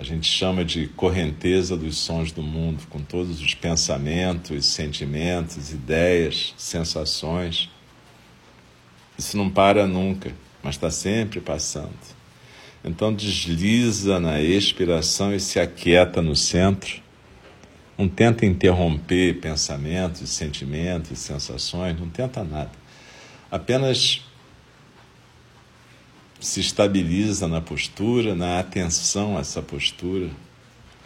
A 0.00 0.02
gente 0.02 0.26
chama 0.26 0.64
de 0.64 0.86
correnteza 0.86 1.76
dos 1.76 1.98
sons 1.98 2.32
do 2.32 2.42
mundo, 2.42 2.86
com 2.88 3.02
todos 3.02 3.38
os 3.42 3.52
pensamentos, 3.52 4.64
sentimentos, 4.64 5.74
ideias, 5.74 6.54
sensações. 6.56 7.68
Isso 9.18 9.36
não 9.36 9.50
para 9.50 9.86
nunca, 9.86 10.32
mas 10.62 10.76
está 10.76 10.90
sempre 10.90 11.38
passando. 11.38 11.92
Então 12.82 13.12
desliza 13.12 14.18
na 14.18 14.40
expiração 14.40 15.34
e 15.34 15.38
se 15.38 15.60
aquieta 15.60 16.22
no 16.22 16.34
centro. 16.34 17.02
Não 17.98 18.08
tenta 18.08 18.46
interromper 18.46 19.38
pensamentos, 19.38 20.30
sentimentos, 20.30 21.18
sensações, 21.18 22.00
não 22.00 22.08
tenta 22.08 22.42
nada. 22.42 22.72
Apenas 23.50 24.22
se 26.40 26.60
estabiliza 26.60 27.46
na 27.46 27.60
postura, 27.60 28.34
na 28.34 28.58
atenção 28.58 29.36
a 29.36 29.40
essa 29.40 29.60
postura, 29.60 30.30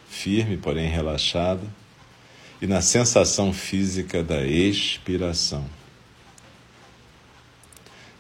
firme, 0.09 0.57
porém 0.57 0.89
relaxada, 0.89 1.67
e 2.63 2.67
na 2.67 2.81
sensação 2.81 3.53
física 3.53 4.23
da 4.23 4.47
expiração. 4.47 5.65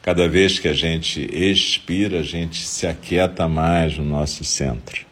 Cada 0.03 0.29
vez 0.29 0.59
que 0.59 0.69
a 0.69 0.75
gente 0.75 1.27
expira, 1.33 2.21
a 2.21 2.23
gente 2.23 2.67
se 2.67 2.87
aquieta 2.87 3.49
mais 3.49 3.97
no 3.97 4.05
nosso 4.05 4.45
centro. 4.45 5.07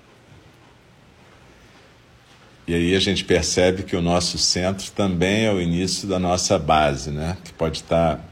E 2.66 2.74
aí 2.74 2.94
a 2.94 3.00
gente 3.00 3.24
percebe 3.24 3.84
que 3.84 3.96
o 3.96 4.02
nosso 4.02 4.38
centro 4.38 4.90
também 4.92 5.46
é 5.46 5.52
o 5.52 5.60
início 5.60 6.06
da 6.06 6.18
nossa 6.18 6.58
base, 6.58 7.10
né? 7.10 7.38
Que 7.42 7.52
pode 7.52 7.78
estar 7.78 8.22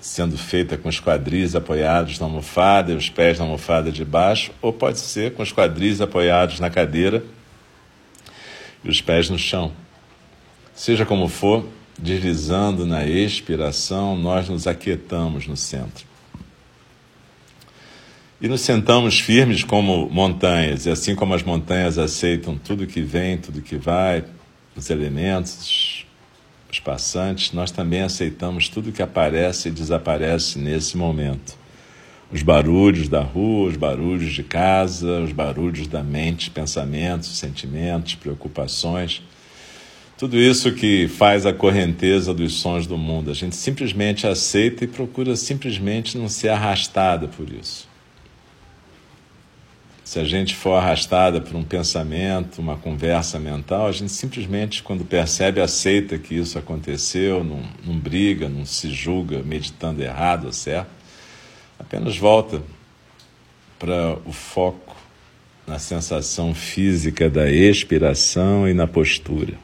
sendo 0.00 0.38
feita 0.38 0.76
com 0.76 0.88
os 0.88 1.00
quadris 1.00 1.54
apoiados 1.54 2.18
na 2.18 2.26
almofada 2.26 2.92
e 2.92 2.96
os 2.96 3.08
pés 3.10 3.38
na 3.38 3.44
almofada 3.44 3.90
de 3.90 4.04
baixo, 4.04 4.52
ou 4.62 4.72
pode 4.72 4.98
ser 4.98 5.34
com 5.34 5.42
os 5.42 5.52
quadris 5.52 6.00
apoiados 6.00 6.60
na 6.60 6.70
cadeira 6.70 7.24
e 8.84 8.88
os 8.88 9.00
pés 9.00 9.28
no 9.28 9.38
chão. 9.38 9.72
Seja 10.74 11.04
como 11.04 11.28
for, 11.28 11.66
deslizando 11.98 12.86
na 12.86 13.04
expiração, 13.04 14.16
nós 14.16 14.48
nos 14.48 14.66
aquietamos 14.66 15.46
no 15.46 15.56
centro. 15.56 16.06
E 18.40 18.46
nos 18.46 18.60
sentamos 18.60 19.18
firmes 19.18 19.64
como 19.64 20.08
montanhas, 20.08 20.86
e 20.86 20.90
assim 20.90 21.16
como 21.16 21.34
as 21.34 21.42
montanhas 21.42 21.98
aceitam 21.98 22.56
tudo 22.56 22.86
que 22.86 23.00
vem, 23.00 23.36
tudo 23.36 23.60
que 23.60 23.74
vai, 23.76 24.22
os 24.76 24.90
elementos, 24.90 25.97
os 26.70 26.78
passantes, 26.78 27.52
nós 27.52 27.70
também 27.70 28.02
aceitamos 28.02 28.68
tudo 28.68 28.92
que 28.92 29.02
aparece 29.02 29.68
e 29.68 29.72
desaparece 29.72 30.58
nesse 30.58 30.96
momento. 30.96 31.56
Os 32.30 32.42
barulhos 32.42 33.08
da 33.08 33.22
rua, 33.22 33.68
os 33.68 33.76
barulhos 33.76 34.34
de 34.34 34.42
casa, 34.42 35.20
os 35.20 35.32
barulhos 35.32 35.86
da 35.86 36.02
mente, 36.02 36.50
pensamentos, 36.50 37.38
sentimentos, 37.38 38.16
preocupações. 38.16 39.22
Tudo 40.18 40.36
isso 40.36 40.72
que 40.72 41.08
faz 41.08 41.46
a 41.46 41.54
correnteza 41.54 42.34
dos 42.34 42.60
sons 42.60 42.86
do 42.86 42.98
mundo. 42.98 43.30
A 43.30 43.34
gente 43.34 43.56
simplesmente 43.56 44.26
aceita 44.26 44.84
e 44.84 44.88
procura 44.88 45.36
simplesmente 45.36 46.18
não 46.18 46.28
ser 46.28 46.50
arrastada 46.50 47.28
por 47.28 47.50
isso 47.50 47.87
se 50.08 50.18
a 50.18 50.24
gente 50.24 50.56
for 50.56 50.72
arrastada 50.72 51.38
por 51.38 51.54
um 51.54 51.62
pensamento, 51.62 52.62
uma 52.62 52.78
conversa 52.78 53.38
mental, 53.38 53.86
a 53.86 53.92
gente 53.92 54.10
simplesmente, 54.10 54.82
quando 54.82 55.04
percebe, 55.04 55.60
aceita 55.60 56.16
que 56.18 56.34
isso 56.34 56.58
aconteceu, 56.58 57.44
não, 57.44 57.62
não 57.84 57.98
briga, 57.98 58.48
não 58.48 58.64
se 58.64 58.90
julga 58.90 59.42
meditando 59.42 60.02
errado 60.02 60.46
ou 60.46 60.52
certo, 60.52 60.88
apenas 61.78 62.16
volta 62.16 62.62
para 63.78 64.14
o 64.24 64.32
foco 64.32 64.96
na 65.66 65.78
sensação 65.78 66.54
física 66.54 67.28
da 67.28 67.50
expiração 67.50 68.66
e 68.66 68.72
na 68.72 68.86
postura. 68.86 69.58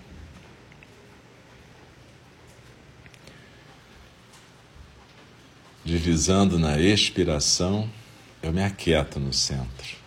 Deslizando 5.82 6.58
na 6.58 6.78
expiração, 6.78 7.88
eu 8.42 8.52
me 8.52 8.62
aquieto 8.62 9.18
no 9.18 9.32
centro. 9.32 10.03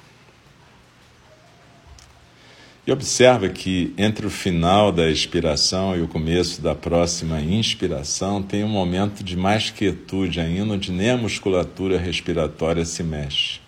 E 2.88 2.91
observa 2.91 3.50
que 3.50 3.94
entre 3.98 4.25
o 4.25 4.29
final 4.29 4.94
da 4.94 5.10
expiração 5.10 5.94
e 5.94 6.01
o 6.01 6.08
começo 6.08 6.62
da 6.62 6.74
próxima 6.74 7.41
inspiração 7.41 8.41
tem 8.41 8.63
um 8.63 8.70
momento 8.70 9.25
de 9.25 9.36
mais 9.36 9.70
quietude 9.70 10.39
ainda, 10.39 10.74
onde 10.74 10.89
nem 10.89 11.10
a 11.10 11.17
musculatura 11.17 12.00
respiratória 12.00 12.86
se 12.86 13.03
mexe. 13.03 13.60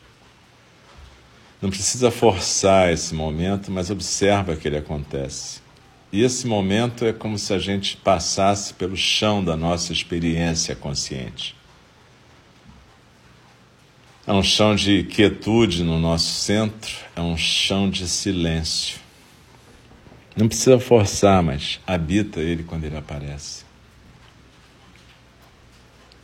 Não 1.62 1.70
precisa 1.70 2.10
forçar 2.10 2.94
esse 2.94 3.14
momento, 3.14 3.70
mas 3.70 3.90
observa 3.90 4.56
que 4.56 4.66
ele 4.70 4.78
acontece. 4.78 5.60
E 6.14 6.24
esse 6.24 6.48
momento 6.48 7.04
é 7.04 7.12
como 7.12 7.38
se 7.38 7.54
a 7.54 7.60
gente 7.60 7.98
passasse 7.98 8.74
pelo 8.74 8.96
chão 8.96 9.44
da 9.44 9.58
nossa 9.58 9.92
experiência 9.92 10.78
consciente. 10.78 11.54
É 14.26 14.32
um 14.32 14.44
chão 14.44 14.74
de 14.76 15.04
quietude 15.04 15.84
no 15.84 16.00
nosso 16.00 16.32
centro, 16.36 16.96
é 17.18 17.20
um 17.20 17.36
chão 17.36 17.90
de 17.90 18.08
silêncio. 18.08 19.09
Não 20.40 20.48
precisa 20.48 20.80
forçar, 20.80 21.44
mas 21.44 21.82
habita 21.86 22.40
ele 22.40 22.64
quando 22.64 22.86
ele 22.86 22.96
aparece. 22.96 23.66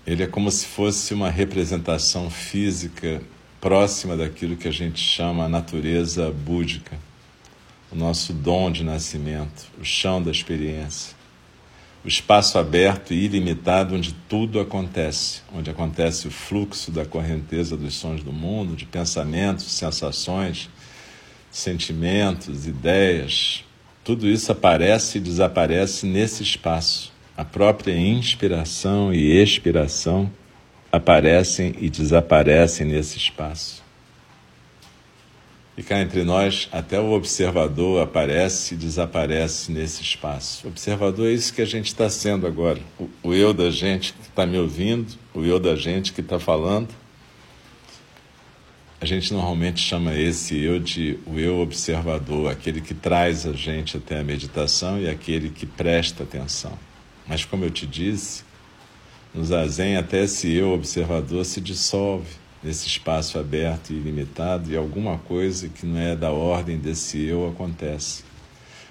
Ele 0.08 0.24
é 0.24 0.28
como 0.28 0.50
se 0.50 0.66
fosse 0.68 1.14
uma 1.14 1.30
representação 1.30 2.30
física 2.30 3.22
próxima 3.60 4.16
daquilo 4.16 4.56
que 4.56 4.70
a 4.70 4.72
gente 4.72 5.02
chama 5.02 5.44
a 5.44 5.50
natureza 5.50 6.32
búdica, 6.32 6.98
o 7.92 7.96
nosso 7.98 8.32
dom 8.32 8.72
de 8.72 8.86
nascimento, 8.86 9.70
o 9.78 9.84
chão 9.84 10.24
da 10.24 10.32
experiência, 10.32 11.14
o 12.02 12.08
espaço 12.08 12.58
aberto 12.58 13.14
e 13.14 13.26
ilimitado 13.26 13.96
onde 13.96 14.14
tudo 14.30 14.62
acontece, 14.62 15.42
onde 15.54 15.70
acontece 15.70 16.26
o 16.26 16.32
fluxo 16.32 16.90
da 16.90 17.06
correnteza 17.06 17.76
dos 17.76 17.96
sons 17.96 18.24
do 18.24 18.32
mundo, 18.32 18.78
de 18.78 18.86
pensamentos, 18.86 19.66
sensações, 19.66 20.70
sentimentos, 21.52 22.66
ideias, 22.66 23.66
tudo 24.06 24.28
isso 24.28 24.52
aparece 24.52 25.18
e 25.18 25.22
desaparece 25.22 26.06
nesse 26.06 26.44
espaço. 26.44 27.12
A 27.36 27.44
própria 27.44 27.98
inspiração 27.98 29.12
e 29.12 29.42
expiração 29.42 30.32
aparecem 30.92 31.74
e 31.82 31.90
desaparecem 31.90 32.86
nesse 32.86 33.18
espaço. 33.18 33.84
E 35.76 35.82
cá 35.82 36.00
entre 36.00 36.24
nós, 36.24 36.70
até 36.72 37.00
o 37.00 37.12
observador 37.14 38.04
aparece 38.04 38.76
e 38.76 38.78
desaparece 38.78 39.72
nesse 39.72 40.04
espaço. 40.04 40.68
O 40.68 40.70
observador 40.70 41.28
é 41.28 41.34
isso 41.34 41.52
que 41.52 41.62
a 41.64 41.66
gente 41.66 41.88
está 41.88 42.08
sendo 42.08 42.46
agora. 42.46 42.80
O, 43.00 43.10
o 43.24 43.34
eu 43.34 43.56
da 43.56 43.72
gente 43.72 44.14
que 44.14 44.22
está 44.22 44.46
me 44.46 44.60
ouvindo, 44.60 45.16
o 45.34 45.44
eu 45.44 45.60
da 45.60 45.76
gente 45.76 46.14
que 46.14 46.22
está 46.22 46.40
falando, 46.40 46.90
a 49.00 49.06
gente 49.06 49.34
normalmente 49.34 49.82
chama 49.82 50.16
esse 50.16 50.58
eu 50.58 50.80
de 50.80 51.20
o 51.26 51.38
eu 51.38 51.60
observador, 51.60 52.50
aquele 52.50 52.80
que 52.80 52.94
traz 52.94 53.46
a 53.46 53.52
gente 53.52 53.98
até 53.98 54.20
a 54.20 54.24
meditação 54.24 55.00
e 55.00 55.10
aquele 55.10 55.50
que 55.50 55.66
presta 55.66 56.24
atenção. 56.24 56.78
Mas 57.28 57.44
como 57.44 57.66
eu 57.66 57.70
te 57.70 57.86
disse, 57.86 58.44
no 59.34 59.44
zazen 59.44 59.98
até 59.98 60.24
esse 60.24 60.52
eu 60.54 60.72
observador 60.72 61.44
se 61.44 61.60
dissolve 61.60 62.30
nesse 62.64 62.88
espaço 62.88 63.38
aberto 63.38 63.92
e 63.92 63.94
ilimitado 63.94 64.72
e 64.72 64.78
alguma 64.78 65.18
coisa 65.18 65.68
que 65.68 65.86
não 65.86 66.00
é 66.00 66.16
da 66.16 66.32
ordem 66.32 66.78
desse 66.78 67.22
eu 67.22 67.50
acontece. 67.50 68.24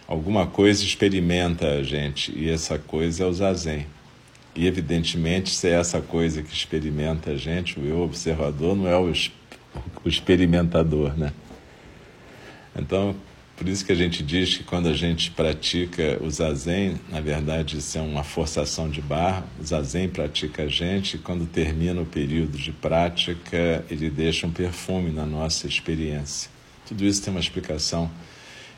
Alguma 0.07 0.47
coisa 0.47 0.85
experimenta 0.85 1.67
a 1.67 1.83
gente 1.83 2.31
e 2.37 2.51
essa 2.51 2.79
coisa 2.79 3.25
é 3.25 3.27
o 3.27 3.33
zazen. 3.33 3.87
E 4.55 4.67
evidentemente, 4.67 5.51
se 5.51 5.67
é 5.67 5.73
essa 5.73 6.01
coisa 6.01 6.43
que 6.43 6.55
experimenta 6.55 7.31
a 7.31 7.37
gente, 7.37 7.81
o 7.81 7.85
eu 7.85 8.03
observador 8.03 8.77
não 8.77 8.87
é 8.87 8.97
o 8.97 9.11
espírito 9.11 9.44
o 10.05 10.09
experimentador, 10.09 11.17
né? 11.17 11.33
Então, 12.77 13.15
por 13.57 13.69
isso 13.69 13.85
que 13.85 13.93
a 13.93 13.95
gente 13.95 14.23
diz 14.23 14.57
que 14.57 14.65
quando 14.65 14.89
a 14.89 14.93
gente 14.93 15.31
pratica 15.31 16.19
o 16.21 16.29
zazen, 16.29 17.01
na 17.09 17.21
verdade 17.21 17.79
isso 17.79 17.97
é 17.97 18.01
uma 18.01 18.25
forçação 18.25 18.91
de 18.91 19.01
barra, 19.01 19.45
o 19.61 19.65
zazen 19.65 20.09
pratica 20.09 20.65
a 20.65 20.69
gente 20.69 21.15
e 21.15 21.19
quando 21.19 21.47
termina 21.47 22.01
o 22.01 22.07
período 22.07 22.59
de 22.59 22.73
prática, 22.73 23.85
ele 23.89 24.11
deixa 24.11 24.47
um 24.47 24.51
perfume 24.51 25.11
na 25.13 25.25
nossa 25.25 25.69
experiência. 25.69 26.51
Tudo 26.87 27.05
isso 27.05 27.23
tem 27.23 27.33
uma 27.33 27.41
explicação 27.41 28.11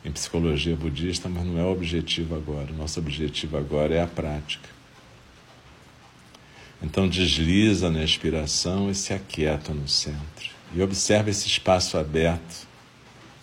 em 0.05 0.13
psicologia 0.13 0.77
budista, 0.77 1.29
mas 1.29 1.45
não 1.45 1.59
é 1.59 1.65
o 1.65 1.73
objetivo 1.73 2.37
agora. 2.37 2.71
O 2.71 2.77
nosso 2.77 3.01
objetivo 3.01 3.57
agora 3.57 3.95
é 3.95 4.03
a 4.03 4.07
prática. 4.07 4.69
Então 6.83 7.09
desliza 7.09 7.91
na 7.91 8.05
expiração 8.05 8.91
e 8.91 8.95
se 8.95 9.15
aquieta 9.15 9.73
no 9.73 9.89
centro. 9.89 10.56
E 10.75 10.83
observa 10.83 11.31
esse 11.31 11.47
espaço 11.47 11.97
aberto 11.97 12.67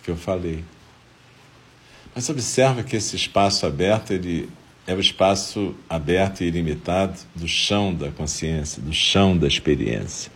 que 0.02 0.10
eu 0.10 0.16
falei. 0.16 0.64
Mas 2.14 2.28
observa 2.28 2.82
que 2.82 2.96
esse 2.96 3.16
espaço 3.16 3.66
aberto 3.66 4.12
ele 4.12 4.48
é 4.86 4.94
o 4.94 5.00
espaço 5.00 5.74
aberto 5.88 6.42
e 6.42 6.46
ilimitado 6.46 7.18
do 7.34 7.48
chão 7.48 7.94
da 7.94 8.10
consciência, 8.10 8.82
do 8.82 8.92
chão 8.92 9.36
da 9.36 9.48
experiência. 9.48 10.30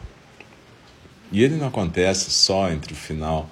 E 1.31 1.42
ele 1.42 1.57
não 1.57 1.68
acontece 1.68 2.31
só 2.31 2.70
entre 2.70 2.94
o 2.94 2.96
final 2.96 3.48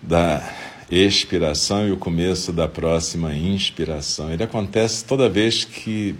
da 0.00 0.42
expiração 0.90 1.86
e 1.86 1.92
o 1.92 1.98
começo 1.98 2.52
da 2.52 2.66
próxima 2.66 3.34
inspiração. 3.34 4.32
Ele 4.32 4.42
acontece 4.42 5.04
toda 5.04 5.28
vez 5.28 5.64
que 5.64 6.16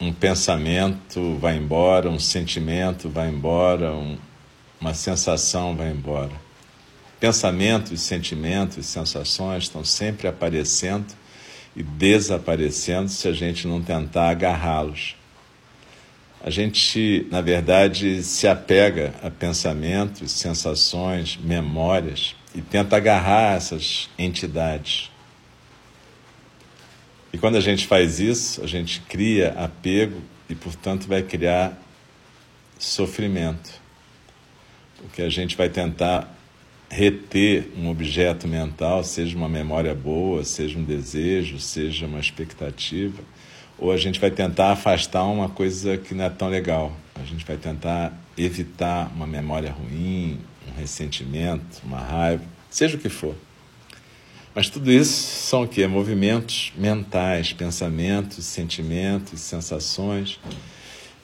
um 0.00 0.12
pensamento 0.12 1.36
vai 1.38 1.56
embora, 1.56 2.08
um 2.08 2.18
sentimento 2.18 3.08
vai 3.08 3.28
embora, 3.28 3.94
um, 3.94 4.18
uma 4.80 4.94
sensação 4.94 5.74
vai 5.74 5.90
embora. 5.90 6.32
Pensamentos, 7.18 8.00
sentimentos, 8.02 8.86
sensações 8.86 9.64
estão 9.64 9.84
sempre 9.84 10.28
aparecendo 10.28 11.06
e 11.74 11.82
desaparecendo 11.82 13.08
se 13.08 13.26
a 13.26 13.32
gente 13.32 13.66
não 13.66 13.82
tentar 13.82 14.30
agarrá-los. 14.30 15.16
A 16.42 16.50
gente, 16.50 17.26
na 17.30 17.40
verdade, 17.40 18.22
se 18.22 18.46
apega 18.46 19.14
a 19.22 19.30
pensamentos, 19.30 20.30
sensações, 20.30 21.38
memórias 21.42 22.36
e 22.54 22.60
tenta 22.60 22.96
agarrar 22.96 23.56
essas 23.56 24.08
entidades. 24.18 25.10
E 27.36 27.38
quando 27.38 27.56
a 27.56 27.60
gente 27.60 27.86
faz 27.86 28.18
isso, 28.18 28.64
a 28.64 28.66
gente 28.66 28.98
cria 29.02 29.50
apego 29.58 30.22
e, 30.48 30.54
portanto, 30.54 31.06
vai 31.06 31.22
criar 31.22 31.78
sofrimento. 32.78 33.78
Porque 34.96 35.20
a 35.20 35.28
gente 35.28 35.54
vai 35.54 35.68
tentar 35.68 36.34
reter 36.88 37.70
um 37.76 37.90
objeto 37.90 38.48
mental, 38.48 39.04
seja 39.04 39.36
uma 39.36 39.50
memória 39.50 39.94
boa, 39.94 40.44
seja 40.44 40.78
um 40.78 40.82
desejo, 40.82 41.60
seja 41.60 42.06
uma 42.06 42.20
expectativa, 42.20 43.22
ou 43.78 43.92
a 43.92 43.98
gente 43.98 44.18
vai 44.18 44.30
tentar 44.30 44.72
afastar 44.72 45.24
uma 45.24 45.50
coisa 45.50 45.98
que 45.98 46.14
não 46.14 46.24
é 46.24 46.30
tão 46.30 46.48
legal. 46.48 46.96
A 47.16 47.24
gente 47.26 47.44
vai 47.44 47.58
tentar 47.58 48.18
evitar 48.38 49.12
uma 49.14 49.26
memória 49.26 49.70
ruim, 49.70 50.40
um 50.66 50.80
ressentimento, 50.80 51.82
uma 51.84 52.00
raiva, 52.00 52.44
seja 52.70 52.96
o 52.96 52.98
que 52.98 53.10
for. 53.10 53.34
Mas 54.56 54.70
tudo 54.70 54.90
isso 54.90 55.12
são 55.12 55.64
o 55.64 55.68
quê? 55.68 55.86
Movimentos 55.86 56.72
mentais, 56.78 57.52
pensamentos, 57.52 58.42
sentimentos, 58.46 59.38
sensações. 59.40 60.40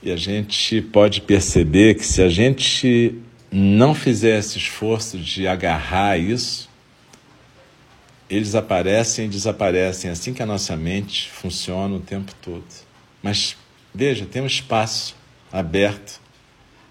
E 0.03 0.13
a 0.13 0.17
gente 0.17 0.83
pode 0.83 1.23
perceber 1.23 1.95
que 1.95 2.05
se 2.05 2.21
a 2.21 2.29
gente 2.29 3.19
não 3.51 3.95
fizer 3.95 4.39
esse 4.39 4.59
esforço 4.59 5.17
de 5.17 5.49
agarrar 5.49 6.19
isso, 6.19 6.69
eles 8.29 8.55
aparecem 8.55 9.25
e 9.25 9.29
desaparecem 9.29 10.11
assim 10.11 10.35
que 10.35 10.43
a 10.43 10.47
nossa 10.47 10.77
mente 10.77 11.31
funciona 11.31 11.97
o 11.97 12.01
tempo 12.01 12.35
todo. 12.43 12.67
Mas 13.23 13.57
veja, 13.95 14.27
tem 14.27 14.43
um 14.43 14.47
espaço 14.47 15.17
aberto 15.51 16.21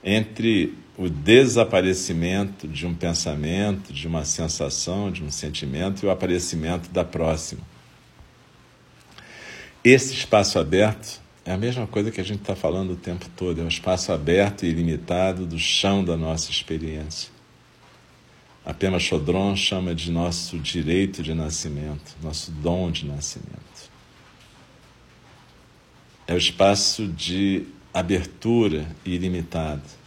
entre 0.04 0.74
o 1.02 1.10
desaparecimento 1.10 2.68
de 2.68 2.86
um 2.86 2.94
pensamento, 2.94 3.92
de 3.92 4.08
uma 4.08 4.24
sensação, 4.24 5.12
de 5.12 5.24
um 5.24 5.32
sentimento 5.32 6.04
e 6.04 6.06
o 6.06 6.12
aparecimento 6.12 6.92
da 6.92 7.04
próxima. 7.04 7.64
Esse 9.84 10.14
espaço 10.14 10.60
aberto 10.60 11.20
é 11.44 11.54
a 11.54 11.58
mesma 11.58 11.88
coisa 11.88 12.12
que 12.12 12.22
a 12.22 12.24
gente 12.24 12.42
está 12.42 12.56
falando 12.56 12.92
o 12.92 12.96
tempo 12.96 13.26
todo, 13.36 13.60
é 13.60 13.64
um 13.64 13.68
espaço 13.68 14.12
aberto 14.12 14.64
e 14.64 14.70
ilimitado 14.70 15.48
do 15.48 15.58
chão 15.58 16.06
da 16.06 16.16
nossa 16.16 16.52
experiência. 16.52 17.32
A 18.64 18.72
Pema 18.72 19.00
Chodron 19.00 19.56
chama 19.56 19.96
de 19.96 20.12
nosso 20.12 20.60
direito 20.60 21.24
de 21.24 21.34
nascimento, 21.34 22.16
nosso 22.22 22.52
dom 22.52 22.92
de 22.92 23.08
nascimento. 23.08 23.90
É 26.28 26.36
o 26.36 26.38
espaço 26.38 27.08
de 27.08 27.66
abertura 27.92 28.86
ilimitado 29.04 30.01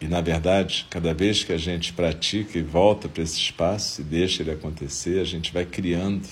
e, 0.00 0.08
na 0.08 0.22
verdade, 0.22 0.86
cada 0.88 1.12
vez 1.12 1.44
que 1.44 1.52
a 1.52 1.58
gente 1.58 1.92
pratica 1.92 2.58
e 2.58 2.62
volta 2.62 3.08
para 3.08 3.22
esse 3.22 3.38
espaço 3.38 4.00
e 4.00 4.04
deixa 4.04 4.42
ele 4.42 4.50
acontecer, 4.50 5.20
a 5.20 5.24
gente 5.24 5.52
vai 5.52 5.66
criando 5.66 6.26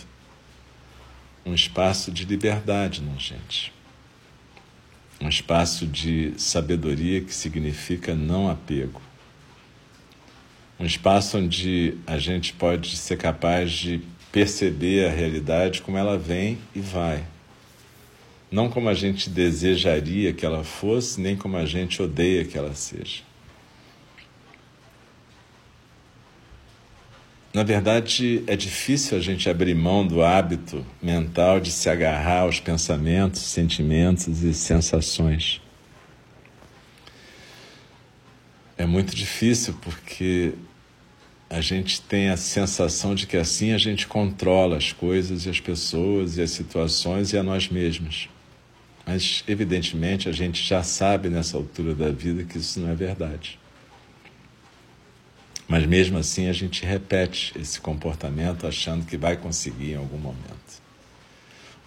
um 1.45 1.53
espaço 1.53 2.11
de 2.11 2.25
liberdade 2.25 3.03
na 3.03 3.15
gente. 3.19 3.73
Um 5.21 5.29
espaço 5.29 5.87
de 5.87 6.33
sabedoria 6.39 7.21
que 7.21 7.35
significa 7.35 8.15
não 8.15 8.49
apego. 8.49 9.03
Um 10.81 10.87
espaço 10.87 11.37
onde 11.37 11.99
a 12.07 12.19
gente 12.19 12.55
pode 12.55 12.97
ser 12.97 13.19
capaz 13.19 13.73
de 13.73 14.01
perceber 14.33 15.07
a 15.07 15.11
realidade 15.11 15.83
como 15.83 15.99
ela 15.99 16.17
vem 16.17 16.59
e 16.75 16.81
vai. 16.81 17.25
Não 18.51 18.71
como 18.71 18.89
a 18.89 18.95
gente 18.95 19.29
desejaria 19.29 20.33
que 20.33 20.47
ela 20.47 20.65
fosse, 20.65 21.21
nem 21.21 21.37
como 21.37 21.57
a 21.57 21.67
gente 21.67 22.01
odeia 22.01 22.45
que 22.45 22.57
ela 22.57 22.75
seja. 22.75 23.28
Na 27.53 27.63
verdade, 27.63 28.45
é 28.47 28.55
difícil 28.55 29.17
a 29.17 29.21
gente 29.21 29.49
abrir 29.49 29.75
mão 29.75 30.07
do 30.07 30.23
hábito 30.23 30.85
mental 31.03 31.59
de 31.59 31.71
se 31.71 31.89
agarrar 31.89 32.41
aos 32.41 32.61
pensamentos, 32.61 33.41
sentimentos 33.41 34.43
e 34.43 34.53
sensações. 34.53 35.61
É 38.77 38.85
muito 38.85 39.17
difícil 39.17 39.75
porque 39.81 40.53
a 41.49 41.63
gente 41.63 42.03
tem 42.03 42.29
a 42.29 42.37
sensação 42.37 43.15
de 43.15 43.27
que 43.27 43.37
assim 43.37 43.73
a 43.73 43.79
gente 43.79 44.07
controla 44.07 44.77
as 44.77 44.93
coisas 44.93 45.47
e 45.47 45.51
as 45.51 45.59
pessoas 45.59 46.37
e 46.37 46.43
as 46.43 46.51
situações 46.51 47.33
e 47.33 47.39
a 47.39 47.43
nós 47.43 47.69
mesmos. 47.69 48.29
Mas, 49.07 49.43
evidentemente, 49.49 50.29
a 50.29 50.33
gente 50.33 50.63
já 50.63 50.83
sabe 50.83 51.31
nessa 51.31 51.57
altura 51.57 51.95
da 51.95 52.11
vida 52.11 52.45
que 52.45 52.59
isso 52.59 52.79
não 52.79 52.91
é 52.91 52.95
verdade. 52.95 53.59
Mas 55.69 55.85
mesmo 55.85 56.17
assim 56.17 56.49
a 56.49 56.53
gente 56.53 56.87
repete 56.87 57.53
esse 57.61 57.79
comportamento 57.79 58.67
achando 58.67 59.05
que 59.05 59.19
vai 59.19 59.37
conseguir 59.37 59.93
em 59.93 59.97
algum 59.97 60.17
momento. 60.17 60.83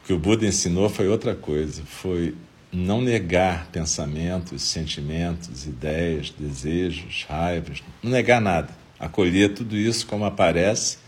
O 0.03 0.07
que 0.07 0.13
o 0.13 0.19
Buda 0.19 0.45
ensinou 0.45 0.87
foi 0.87 1.07
outra 1.07 1.33
coisa, 1.33 1.81
foi 1.83 2.35
não 2.71 3.01
negar 3.01 3.67
pensamentos, 3.71 4.61
sentimentos, 4.61 5.65
ideias, 5.65 6.29
desejos, 6.29 7.25
raivas, 7.27 7.83
não 8.03 8.11
negar 8.11 8.39
nada, 8.39 8.69
acolher 8.99 9.55
tudo 9.55 9.75
isso 9.75 10.05
como 10.05 10.25
aparece, 10.25 10.99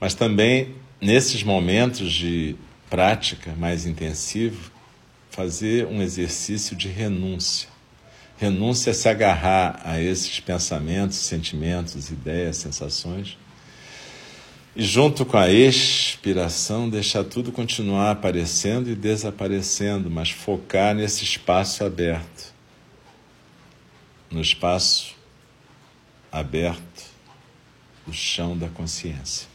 mas 0.00 0.14
também 0.14 0.74
nesses 1.00 1.42
momentos 1.42 2.10
de 2.10 2.56
prática 2.88 3.54
mais 3.56 3.84
intensivo, 3.84 4.72
fazer 5.30 5.86
um 5.86 6.00
exercício 6.00 6.74
de 6.74 6.88
renúncia 6.88 7.68
renúncia 8.38 8.92
a 8.92 8.94
se 8.94 9.08
agarrar 9.08 9.80
a 9.84 10.00
esses 10.00 10.38
pensamentos, 10.40 11.16
sentimentos, 11.16 12.08
ideias, 12.08 12.56
sensações. 12.56 13.36
E 14.76 14.82
junto 14.84 15.26
com 15.26 15.36
a 15.36 15.50
expiração, 15.50 16.88
deixar 16.88 17.24
tudo 17.24 17.50
continuar 17.50 18.12
aparecendo 18.12 18.88
e 18.88 18.94
desaparecendo, 18.94 20.08
mas 20.08 20.30
focar 20.30 20.94
nesse 20.94 21.24
espaço 21.24 21.84
aberto. 21.84 22.54
No 24.30 24.40
espaço 24.40 25.16
aberto 26.30 27.10
do 28.06 28.12
chão 28.12 28.56
da 28.56 28.68
consciência. 28.68 29.47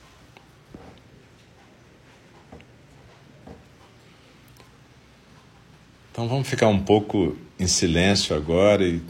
Então 6.14 6.28
vamos 6.28 6.48
ficar 6.48 6.68
um 6.68 6.80
pouco 6.80 7.36
em 7.60 7.66
silêncio 7.66 8.36
agora 8.36 8.88
e 8.88 9.02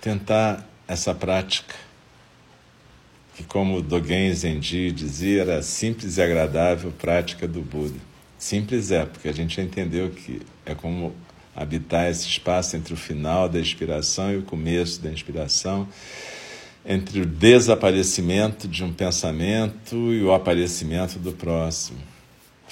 tentar 0.00 0.66
essa 0.88 1.14
prática, 1.14 1.74
que, 3.36 3.42
como 3.42 3.82
Dogen 3.82 4.32
Zenji 4.32 4.90
dizia, 4.92 5.42
era 5.42 5.58
a 5.58 5.62
simples 5.62 6.16
e 6.16 6.22
agradável 6.22 6.90
prática 6.90 7.46
do 7.46 7.60
Buda. 7.60 7.98
Simples 8.38 8.90
é, 8.90 9.04
porque 9.04 9.28
a 9.28 9.32
gente 9.32 9.60
entendeu 9.60 10.08
que 10.08 10.40
é 10.64 10.74
como 10.74 11.14
habitar 11.54 12.10
esse 12.10 12.26
espaço 12.26 12.76
entre 12.76 12.94
o 12.94 12.96
final 12.96 13.46
da 13.46 13.60
expiração 13.60 14.32
e 14.32 14.38
o 14.38 14.42
começo 14.42 15.02
da 15.02 15.10
inspiração, 15.10 15.86
entre 16.82 17.20
o 17.20 17.26
desaparecimento 17.26 18.66
de 18.66 18.82
um 18.82 18.90
pensamento 18.90 19.94
e 20.14 20.22
o 20.22 20.32
aparecimento 20.32 21.18
do 21.18 21.32
próximo. 21.32 21.98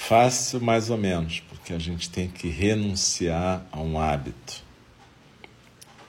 Fácil, 0.07 0.59
mais 0.59 0.89
ou 0.89 0.97
menos, 0.97 1.39
porque 1.41 1.73
a 1.73 1.79
gente 1.79 2.09
tem 2.09 2.27
que 2.27 2.49
renunciar 2.49 3.65
a 3.71 3.79
um 3.79 3.99
hábito 3.99 4.63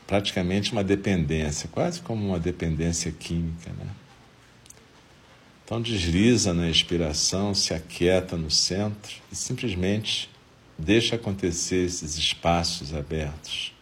praticamente 0.06 0.72
uma 0.72 0.82
dependência, 0.82 1.68
quase 1.70 2.00
como 2.00 2.26
uma 2.26 2.38
dependência 2.40 3.12
química. 3.12 3.70
Né? 3.70 3.86
Então 5.64 5.80
desliza 5.80 6.52
na 6.52 6.68
expiração, 6.68 7.54
se 7.54 7.72
aquieta 7.72 8.36
no 8.36 8.50
centro 8.50 9.12
e 9.30 9.36
simplesmente 9.36 10.28
deixa 10.76 11.16
acontecer 11.16 11.84
esses 11.84 12.16
espaços 12.16 12.94
abertos. 12.94 13.72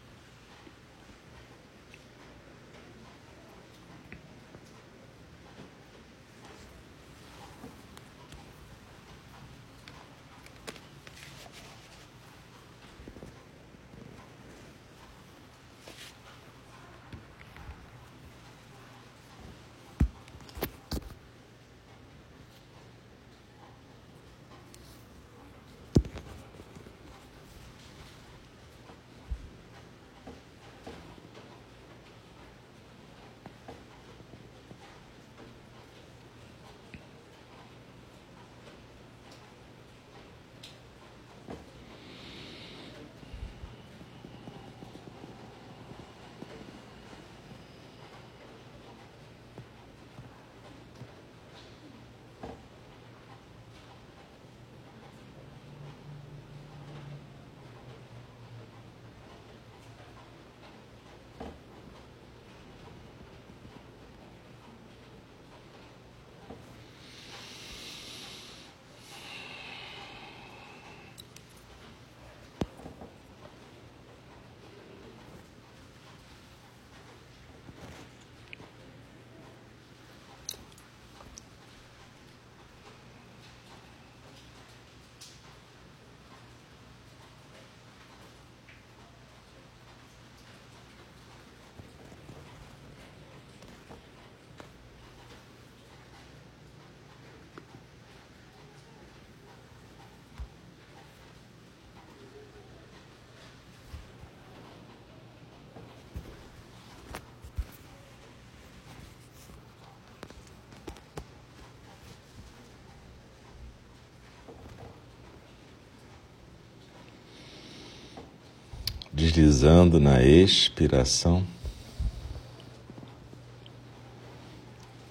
Deslizando 119.31 120.01
na 120.01 120.23
expiração. 120.23 121.47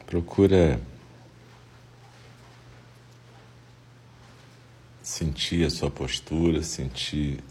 Procura 0.05 0.79
sentir 5.01 5.65
a 5.65 5.69
sua 5.69 5.89
postura, 5.89 6.62
sentir 6.62 7.41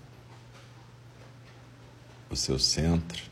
o 2.30 2.36
seu 2.36 2.58
centro. 2.58 3.22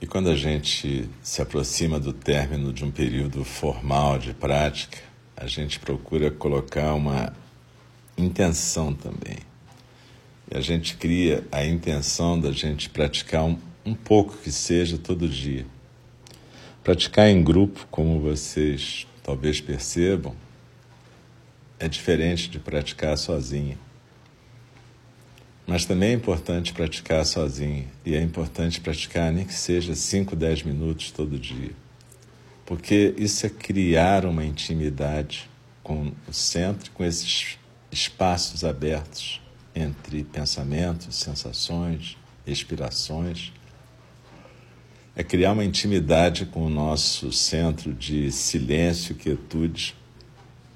E 0.00 0.06
quando 0.06 0.30
a 0.30 0.36
gente 0.36 1.10
se 1.22 1.42
aproxima 1.42 1.98
do 1.98 2.12
término 2.12 2.72
de 2.72 2.84
um 2.84 2.90
período 2.90 3.44
formal 3.44 4.18
de 4.18 4.32
prática, 4.32 4.98
a 5.36 5.46
gente 5.46 5.80
procura 5.80 6.30
colocar 6.30 6.94
uma 6.94 7.34
intenção 8.16 8.92
também. 8.92 9.38
E 10.50 10.56
a 10.56 10.60
gente 10.60 10.96
cria 10.96 11.46
a 11.50 11.64
intenção 11.64 12.38
da 12.38 12.52
gente 12.52 12.88
praticar 12.88 13.44
um, 13.44 13.58
um 13.84 13.94
pouco 13.94 14.36
que 14.38 14.50
seja 14.50 14.96
todo 14.96 15.28
dia. 15.28 15.66
Praticar 16.82 17.28
em 17.28 17.42
grupo, 17.42 17.86
como 17.90 18.20
vocês 18.20 19.06
talvez 19.22 19.60
percebam, 19.60 20.34
é 21.80 21.88
diferente 21.88 22.48
de 22.48 22.58
praticar 22.58 23.18
sozinho. 23.18 23.76
Mas 25.66 25.84
também 25.84 26.10
é 26.10 26.12
importante 26.12 26.72
praticar 26.72 27.26
sozinho. 27.26 27.88
E 28.04 28.14
é 28.14 28.22
importante 28.22 28.80
praticar 28.80 29.32
nem 29.32 29.44
que 29.44 29.52
seja 29.52 29.96
5, 29.96 30.36
10 30.36 30.62
minutos 30.62 31.10
todo 31.10 31.36
dia. 31.36 31.72
Porque 32.64 33.14
isso 33.18 33.44
é 33.46 33.48
criar 33.50 34.24
uma 34.24 34.44
intimidade 34.44 35.50
com 35.82 36.12
o 36.28 36.32
centro, 36.32 36.90
com 36.92 37.04
esses 37.04 37.58
espaços 37.96 38.62
abertos 38.62 39.40
entre 39.74 40.22
pensamentos, 40.22 41.16
sensações, 41.16 42.16
expirações. 42.46 43.52
É 45.14 45.24
criar 45.24 45.52
uma 45.52 45.64
intimidade 45.64 46.44
com 46.44 46.66
o 46.66 46.68
nosso 46.68 47.32
centro 47.32 47.94
de 47.94 48.30
silêncio, 48.30 49.14
quietude, 49.14 49.94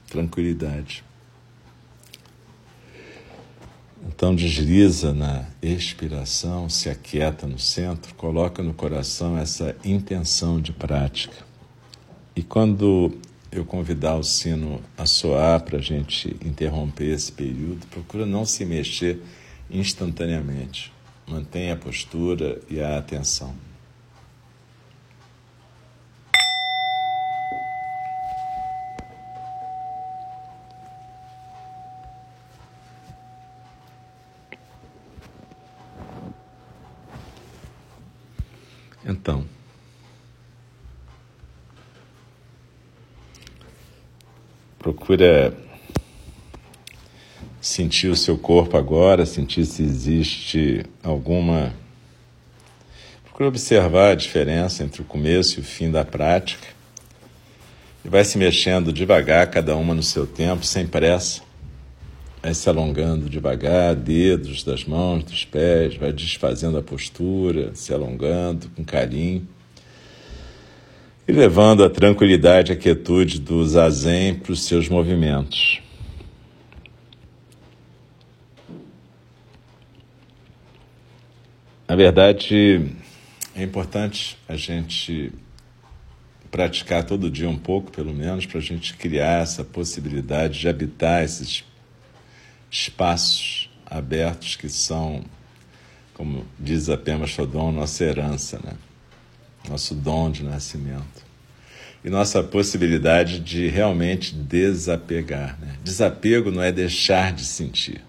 tranquilidade. 0.08 1.04
Então 4.08 4.34
desliza 4.34 5.12
na 5.12 5.44
expiração, 5.60 6.70
se 6.70 6.88
aquieta 6.88 7.46
no 7.46 7.58
centro, 7.58 8.14
coloca 8.14 8.62
no 8.62 8.72
coração 8.72 9.36
essa 9.36 9.76
intenção 9.84 10.58
de 10.58 10.72
prática. 10.72 11.44
E 12.34 12.42
quando 12.42 13.12
eu 13.52 13.64
convidar 13.64 14.16
o 14.16 14.22
sino 14.22 14.80
a 14.96 15.06
soar 15.06 15.60
para 15.62 15.78
a 15.78 15.82
gente 15.82 16.36
interromper 16.44 17.12
esse 17.12 17.32
período, 17.32 17.86
procura 17.88 18.24
não 18.24 18.44
se 18.44 18.64
mexer 18.64 19.20
instantaneamente. 19.68 20.92
Mantenha 21.26 21.74
a 21.74 21.76
postura 21.76 22.60
e 22.68 22.80
a 22.80 22.98
atenção. 22.98 23.54
Então, 39.04 39.44
Procura 44.80 45.52
sentir 47.60 48.08
o 48.08 48.16
seu 48.16 48.38
corpo 48.38 48.78
agora, 48.78 49.26
sentir 49.26 49.66
se 49.66 49.82
existe 49.82 50.86
alguma. 51.02 51.74
Procura 53.24 53.50
observar 53.50 54.12
a 54.12 54.14
diferença 54.14 54.82
entre 54.82 55.02
o 55.02 55.04
começo 55.04 55.58
e 55.58 55.60
o 55.60 55.64
fim 55.64 55.90
da 55.90 56.02
prática. 56.02 56.66
E 58.02 58.08
vai 58.08 58.24
se 58.24 58.38
mexendo 58.38 58.90
devagar, 58.90 59.50
cada 59.50 59.76
uma 59.76 59.94
no 59.94 60.02
seu 60.02 60.26
tempo, 60.26 60.64
sem 60.64 60.86
pressa. 60.86 61.42
Vai 62.42 62.54
se 62.54 62.66
alongando 62.66 63.28
devagar, 63.28 63.94
dedos 63.94 64.64
das 64.64 64.82
mãos, 64.86 65.24
dos 65.24 65.44
pés, 65.44 65.94
vai 65.96 66.10
desfazendo 66.10 66.78
a 66.78 66.82
postura, 66.82 67.74
se 67.74 67.92
alongando 67.92 68.70
com 68.74 68.82
carinho 68.82 69.46
e 71.30 71.32
levando 71.32 71.84
a 71.84 71.88
tranquilidade 71.88 72.72
e 72.72 72.74
a 72.74 72.76
quietude 72.76 73.38
do 73.38 73.64
zazen 73.64 74.34
para 74.34 74.50
os 74.50 74.64
seus 74.64 74.88
movimentos. 74.88 75.80
Na 81.86 81.94
verdade, 81.94 82.84
é 83.54 83.62
importante 83.62 84.36
a 84.48 84.56
gente 84.56 85.32
praticar 86.50 87.04
todo 87.04 87.30
dia 87.30 87.48
um 87.48 87.58
pouco, 87.58 87.92
pelo 87.92 88.12
menos, 88.12 88.44
para 88.44 88.58
a 88.58 88.62
gente 88.62 88.94
criar 88.94 89.42
essa 89.42 89.62
possibilidade 89.62 90.58
de 90.58 90.68
habitar 90.68 91.22
esses 91.22 91.64
espaços 92.68 93.70
abertos 93.86 94.56
que 94.56 94.68
são, 94.68 95.22
como 96.12 96.44
diz 96.58 96.88
a 96.88 96.96
Pema 96.96 97.28
Chodon, 97.28 97.70
nossa 97.70 98.02
herança, 98.02 98.58
né? 98.64 98.72
Nosso 99.68 99.94
dom 99.94 100.30
de 100.30 100.42
nascimento 100.42 101.30
e 102.04 102.08
nossa 102.08 102.42
possibilidade 102.42 103.40
de 103.40 103.68
realmente 103.68 104.34
desapegar. 104.34 105.58
Né? 105.60 105.74
Desapego 105.84 106.50
não 106.50 106.62
é 106.62 106.72
deixar 106.72 107.32
de 107.32 107.44
sentir. 107.44 108.00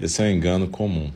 Esse 0.00 0.22
é 0.22 0.26
um 0.26 0.30
engano 0.30 0.68
comum. 0.68 1.10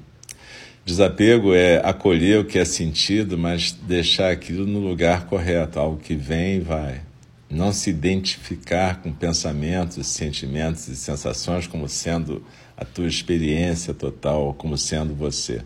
Desapego 0.85 1.55
é 1.55 1.76
acolher 1.85 2.40
o 2.40 2.44
que 2.44 2.59
é 2.59 2.64
sentido, 2.64 3.37
mas 3.37 3.72
deixar 3.72 4.31
aquilo 4.31 4.66
no 4.66 4.79
lugar 4.79 5.26
correto, 5.26 5.79
algo 5.79 5.98
que 5.98 6.14
vem 6.14 6.57
e 6.57 6.61
vai. 6.61 7.03
Não 7.48 7.72
se 7.72 7.90
identificar 7.90 9.03
com 9.03 9.12
pensamentos, 9.12 10.07
sentimentos 10.07 10.88
e 10.88 10.96
sensações 10.96 11.66
como 11.66 11.88
sendo 11.88 12.44
a 12.76 12.85
tua 12.85 13.07
experiência 13.07 13.92
total, 13.92 14.55
como 14.55 14.79
sendo 14.79 15.14
você. 15.14 15.62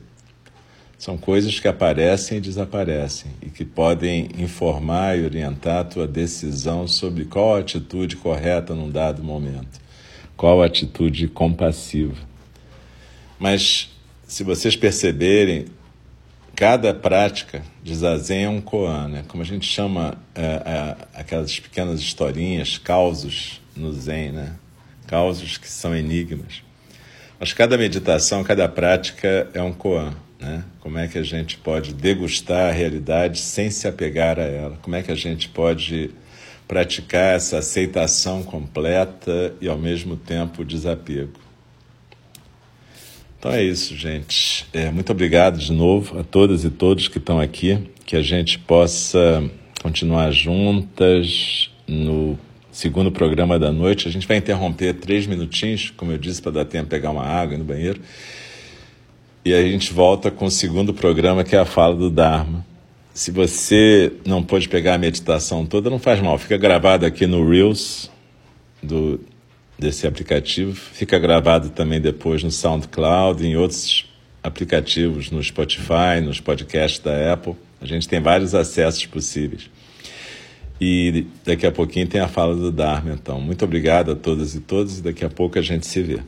São 0.97 1.19
coisas 1.19 1.59
que 1.59 1.69
aparecem 1.69 2.39
e 2.39 2.41
desaparecem 2.41 3.31
e 3.43 3.51
que 3.51 3.65
podem 3.65 4.29
informar 4.39 5.19
e 5.19 5.25
orientar 5.25 5.81
a 5.81 5.85
tua 5.85 6.07
decisão 6.07 6.87
sobre 6.87 7.25
qual 7.25 7.57
a 7.57 7.61
atitude 7.61 8.17
correta 8.17 8.75
num 8.75 8.91
dado 8.91 9.23
momento, 9.23 9.81
qual 10.37 10.63
a 10.63 10.67
atitude 10.67 11.29
compassiva. 11.29 12.17
Mas, 13.39 13.91
se 14.27 14.45
vocês 14.45 14.77
perceberem, 14.77 15.67
cada 16.55 16.95
prática 16.95 17.63
de 17.83 17.95
zazen 17.95 18.45
é 18.45 18.49
um 18.49 18.61
koan, 18.61 19.09
né? 19.09 19.25
como 19.27 19.43
a 19.43 19.47
gente 19.47 19.67
chama 19.67 20.17
é, 20.35 20.43
é, 20.43 20.97
aquelas 21.15 21.59
pequenas 21.59 22.01
historinhas, 22.01 22.79
causos 22.79 23.61
no 23.77 23.93
zen, 23.93 24.33
né? 24.33 24.55
causos 25.07 25.59
que 25.59 25.69
são 25.69 25.95
enigmas. 25.95 26.63
Mas 27.39 27.53
cada 27.53 27.77
meditação, 27.77 28.45
cada 28.45 28.69
prática 28.69 29.51
é 29.53 29.63
um 29.63 29.73
koan. 29.73 30.15
Né? 30.41 30.65
Como 30.81 30.99
é 30.99 31.09
que 31.09 31.19
a 31.19 31.23
gente 31.23 31.57
pode 31.59 31.95
degustar 31.95 32.69
a 32.69 32.73
realidade 32.73 33.39
sem 33.39 33.71
se 33.71 33.87
apegar 33.89 34.39
a 34.39 34.43
ela? 34.43 34.79
Como 34.83 34.97
é 34.97 35.03
que 35.03 35.11
a 35.11 35.15
gente 35.15 35.49
pode 35.49 36.11
praticar 36.67 37.37
essa 37.37 37.59
aceitação 37.59 38.43
completa 38.43 39.55
e 39.61 39.69
ao 39.69 39.79
mesmo 39.79 40.17
tempo 40.17 40.65
desapego? 40.65 41.45
Então 43.39 43.53
é 43.53 43.63
isso, 43.63 43.95
gente. 43.95 44.67
É, 44.73 44.91
muito 44.91 45.13
obrigado 45.13 45.59
de 45.59 45.71
novo 45.71 46.19
a 46.19 46.25
todas 46.25 46.65
e 46.65 46.71
todos 46.71 47.09
que 47.09 47.19
estão 47.19 47.39
aqui. 47.39 47.79
Que 48.07 48.17
a 48.17 48.23
gente 48.23 48.59
possa 48.59 49.51
continuar 49.83 50.31
juntas 50.31 51.71
no 51.87 52.39
segundo 52.73 53.13
programa 53.13 53.59
da 53.59 53.71
noite. 53.71 54.09
A 54.09 54.11
gente 54.11 54.27
vai 54.27 54.39
interromper 54.39 54.95
três 54.95 55.27
minutinhos, 55.27 55.93
como 55.95 56.11
eu 56.11 56.19
disse, 56.19 56.41
para 56.41 56.53
dar 56.53 56.65
tempo 56.65 56.85
de 56.85 56.91
pegar 56.91 57.11
uma 57.11 57.23
água 57.23 57.59
no 57.59 57.65
banheiro. 57.65 58.01
E 59.45 59.53
a 59.53 59.63
gente 59.63 59.93
volta 59.93 60.31
com 60.31 60.47
o 60.47 60.51
segundo 60.51 60.95
programa, 60.95 61.45
que 61.45 61.55
é 61.55 61.59
a 61.59 61.67
fala 61.67 61.95
do 61.95 62.09
Dharma. 62.09 62.65
Se 63.13 63.31
você 63.31 64.11
não 64.25 64.43
pôde 64.43 64.67
pegar 64.71 64.95
a 64.95 64.99
meditação 64.99 65.67
toda, 65.67 65.91
não 65.91 65.99
faz 65.99 66.19
mal. 66.19 66.39
Fica 66.39 66.57
gravado 66.57 67.05
aqui 67.05 67.27
no 67.27 67.47
Reels 67.47 68.11
do, 68.83 69.21
desse 69.79 70.07
aplicativo. 70.07 70.75
Fica 70.75 71.19
gravado 71.19 71.69
também 71.69 72.01
depois 72.01 72.43
no 72.43 72.51
SoundCloud, 72.51 73.47
em 73.47 73.55
outros 73.55 74.07
aplicativos, 74.43 75.31
no 75.31 75.45
Spotify, 75.45 76.23
nos 76.23 76.41
podcasts 76.41 77.01
da 77.01 77.35
Apple. 77.35 77.55
A 77.83 77.87
gente 77.87 78.09
tem 78.09 78.21
vários 78.21 78.55
acessos 78.55 79.05
possíveis. 79.05 79.69
E 80.81 81.27
daqui 81.45 81.67
a 81.67 81.71
pouquinho 81.71 82.07
tem 82.07 82.21
a 82.21 82.29
fala 82.29 82.57
do 82.57 82.73
Dharma, 82.73 83.13
então. 83.13 83.43
Muito 83.43 83.63
obrigado 83.63 84.11
a 84.13 84.17
todas 84.17 84.55
e 84.55 84.61
todos 84.61 85.01
e 85.01 85.03
daqui 85.03 85.23
a 85.23 85.29
pouco 85.29 85.59
a 85.59 85.63
gente 85.63 85.87
se 85.87 86.01
vê. 86.01 86.21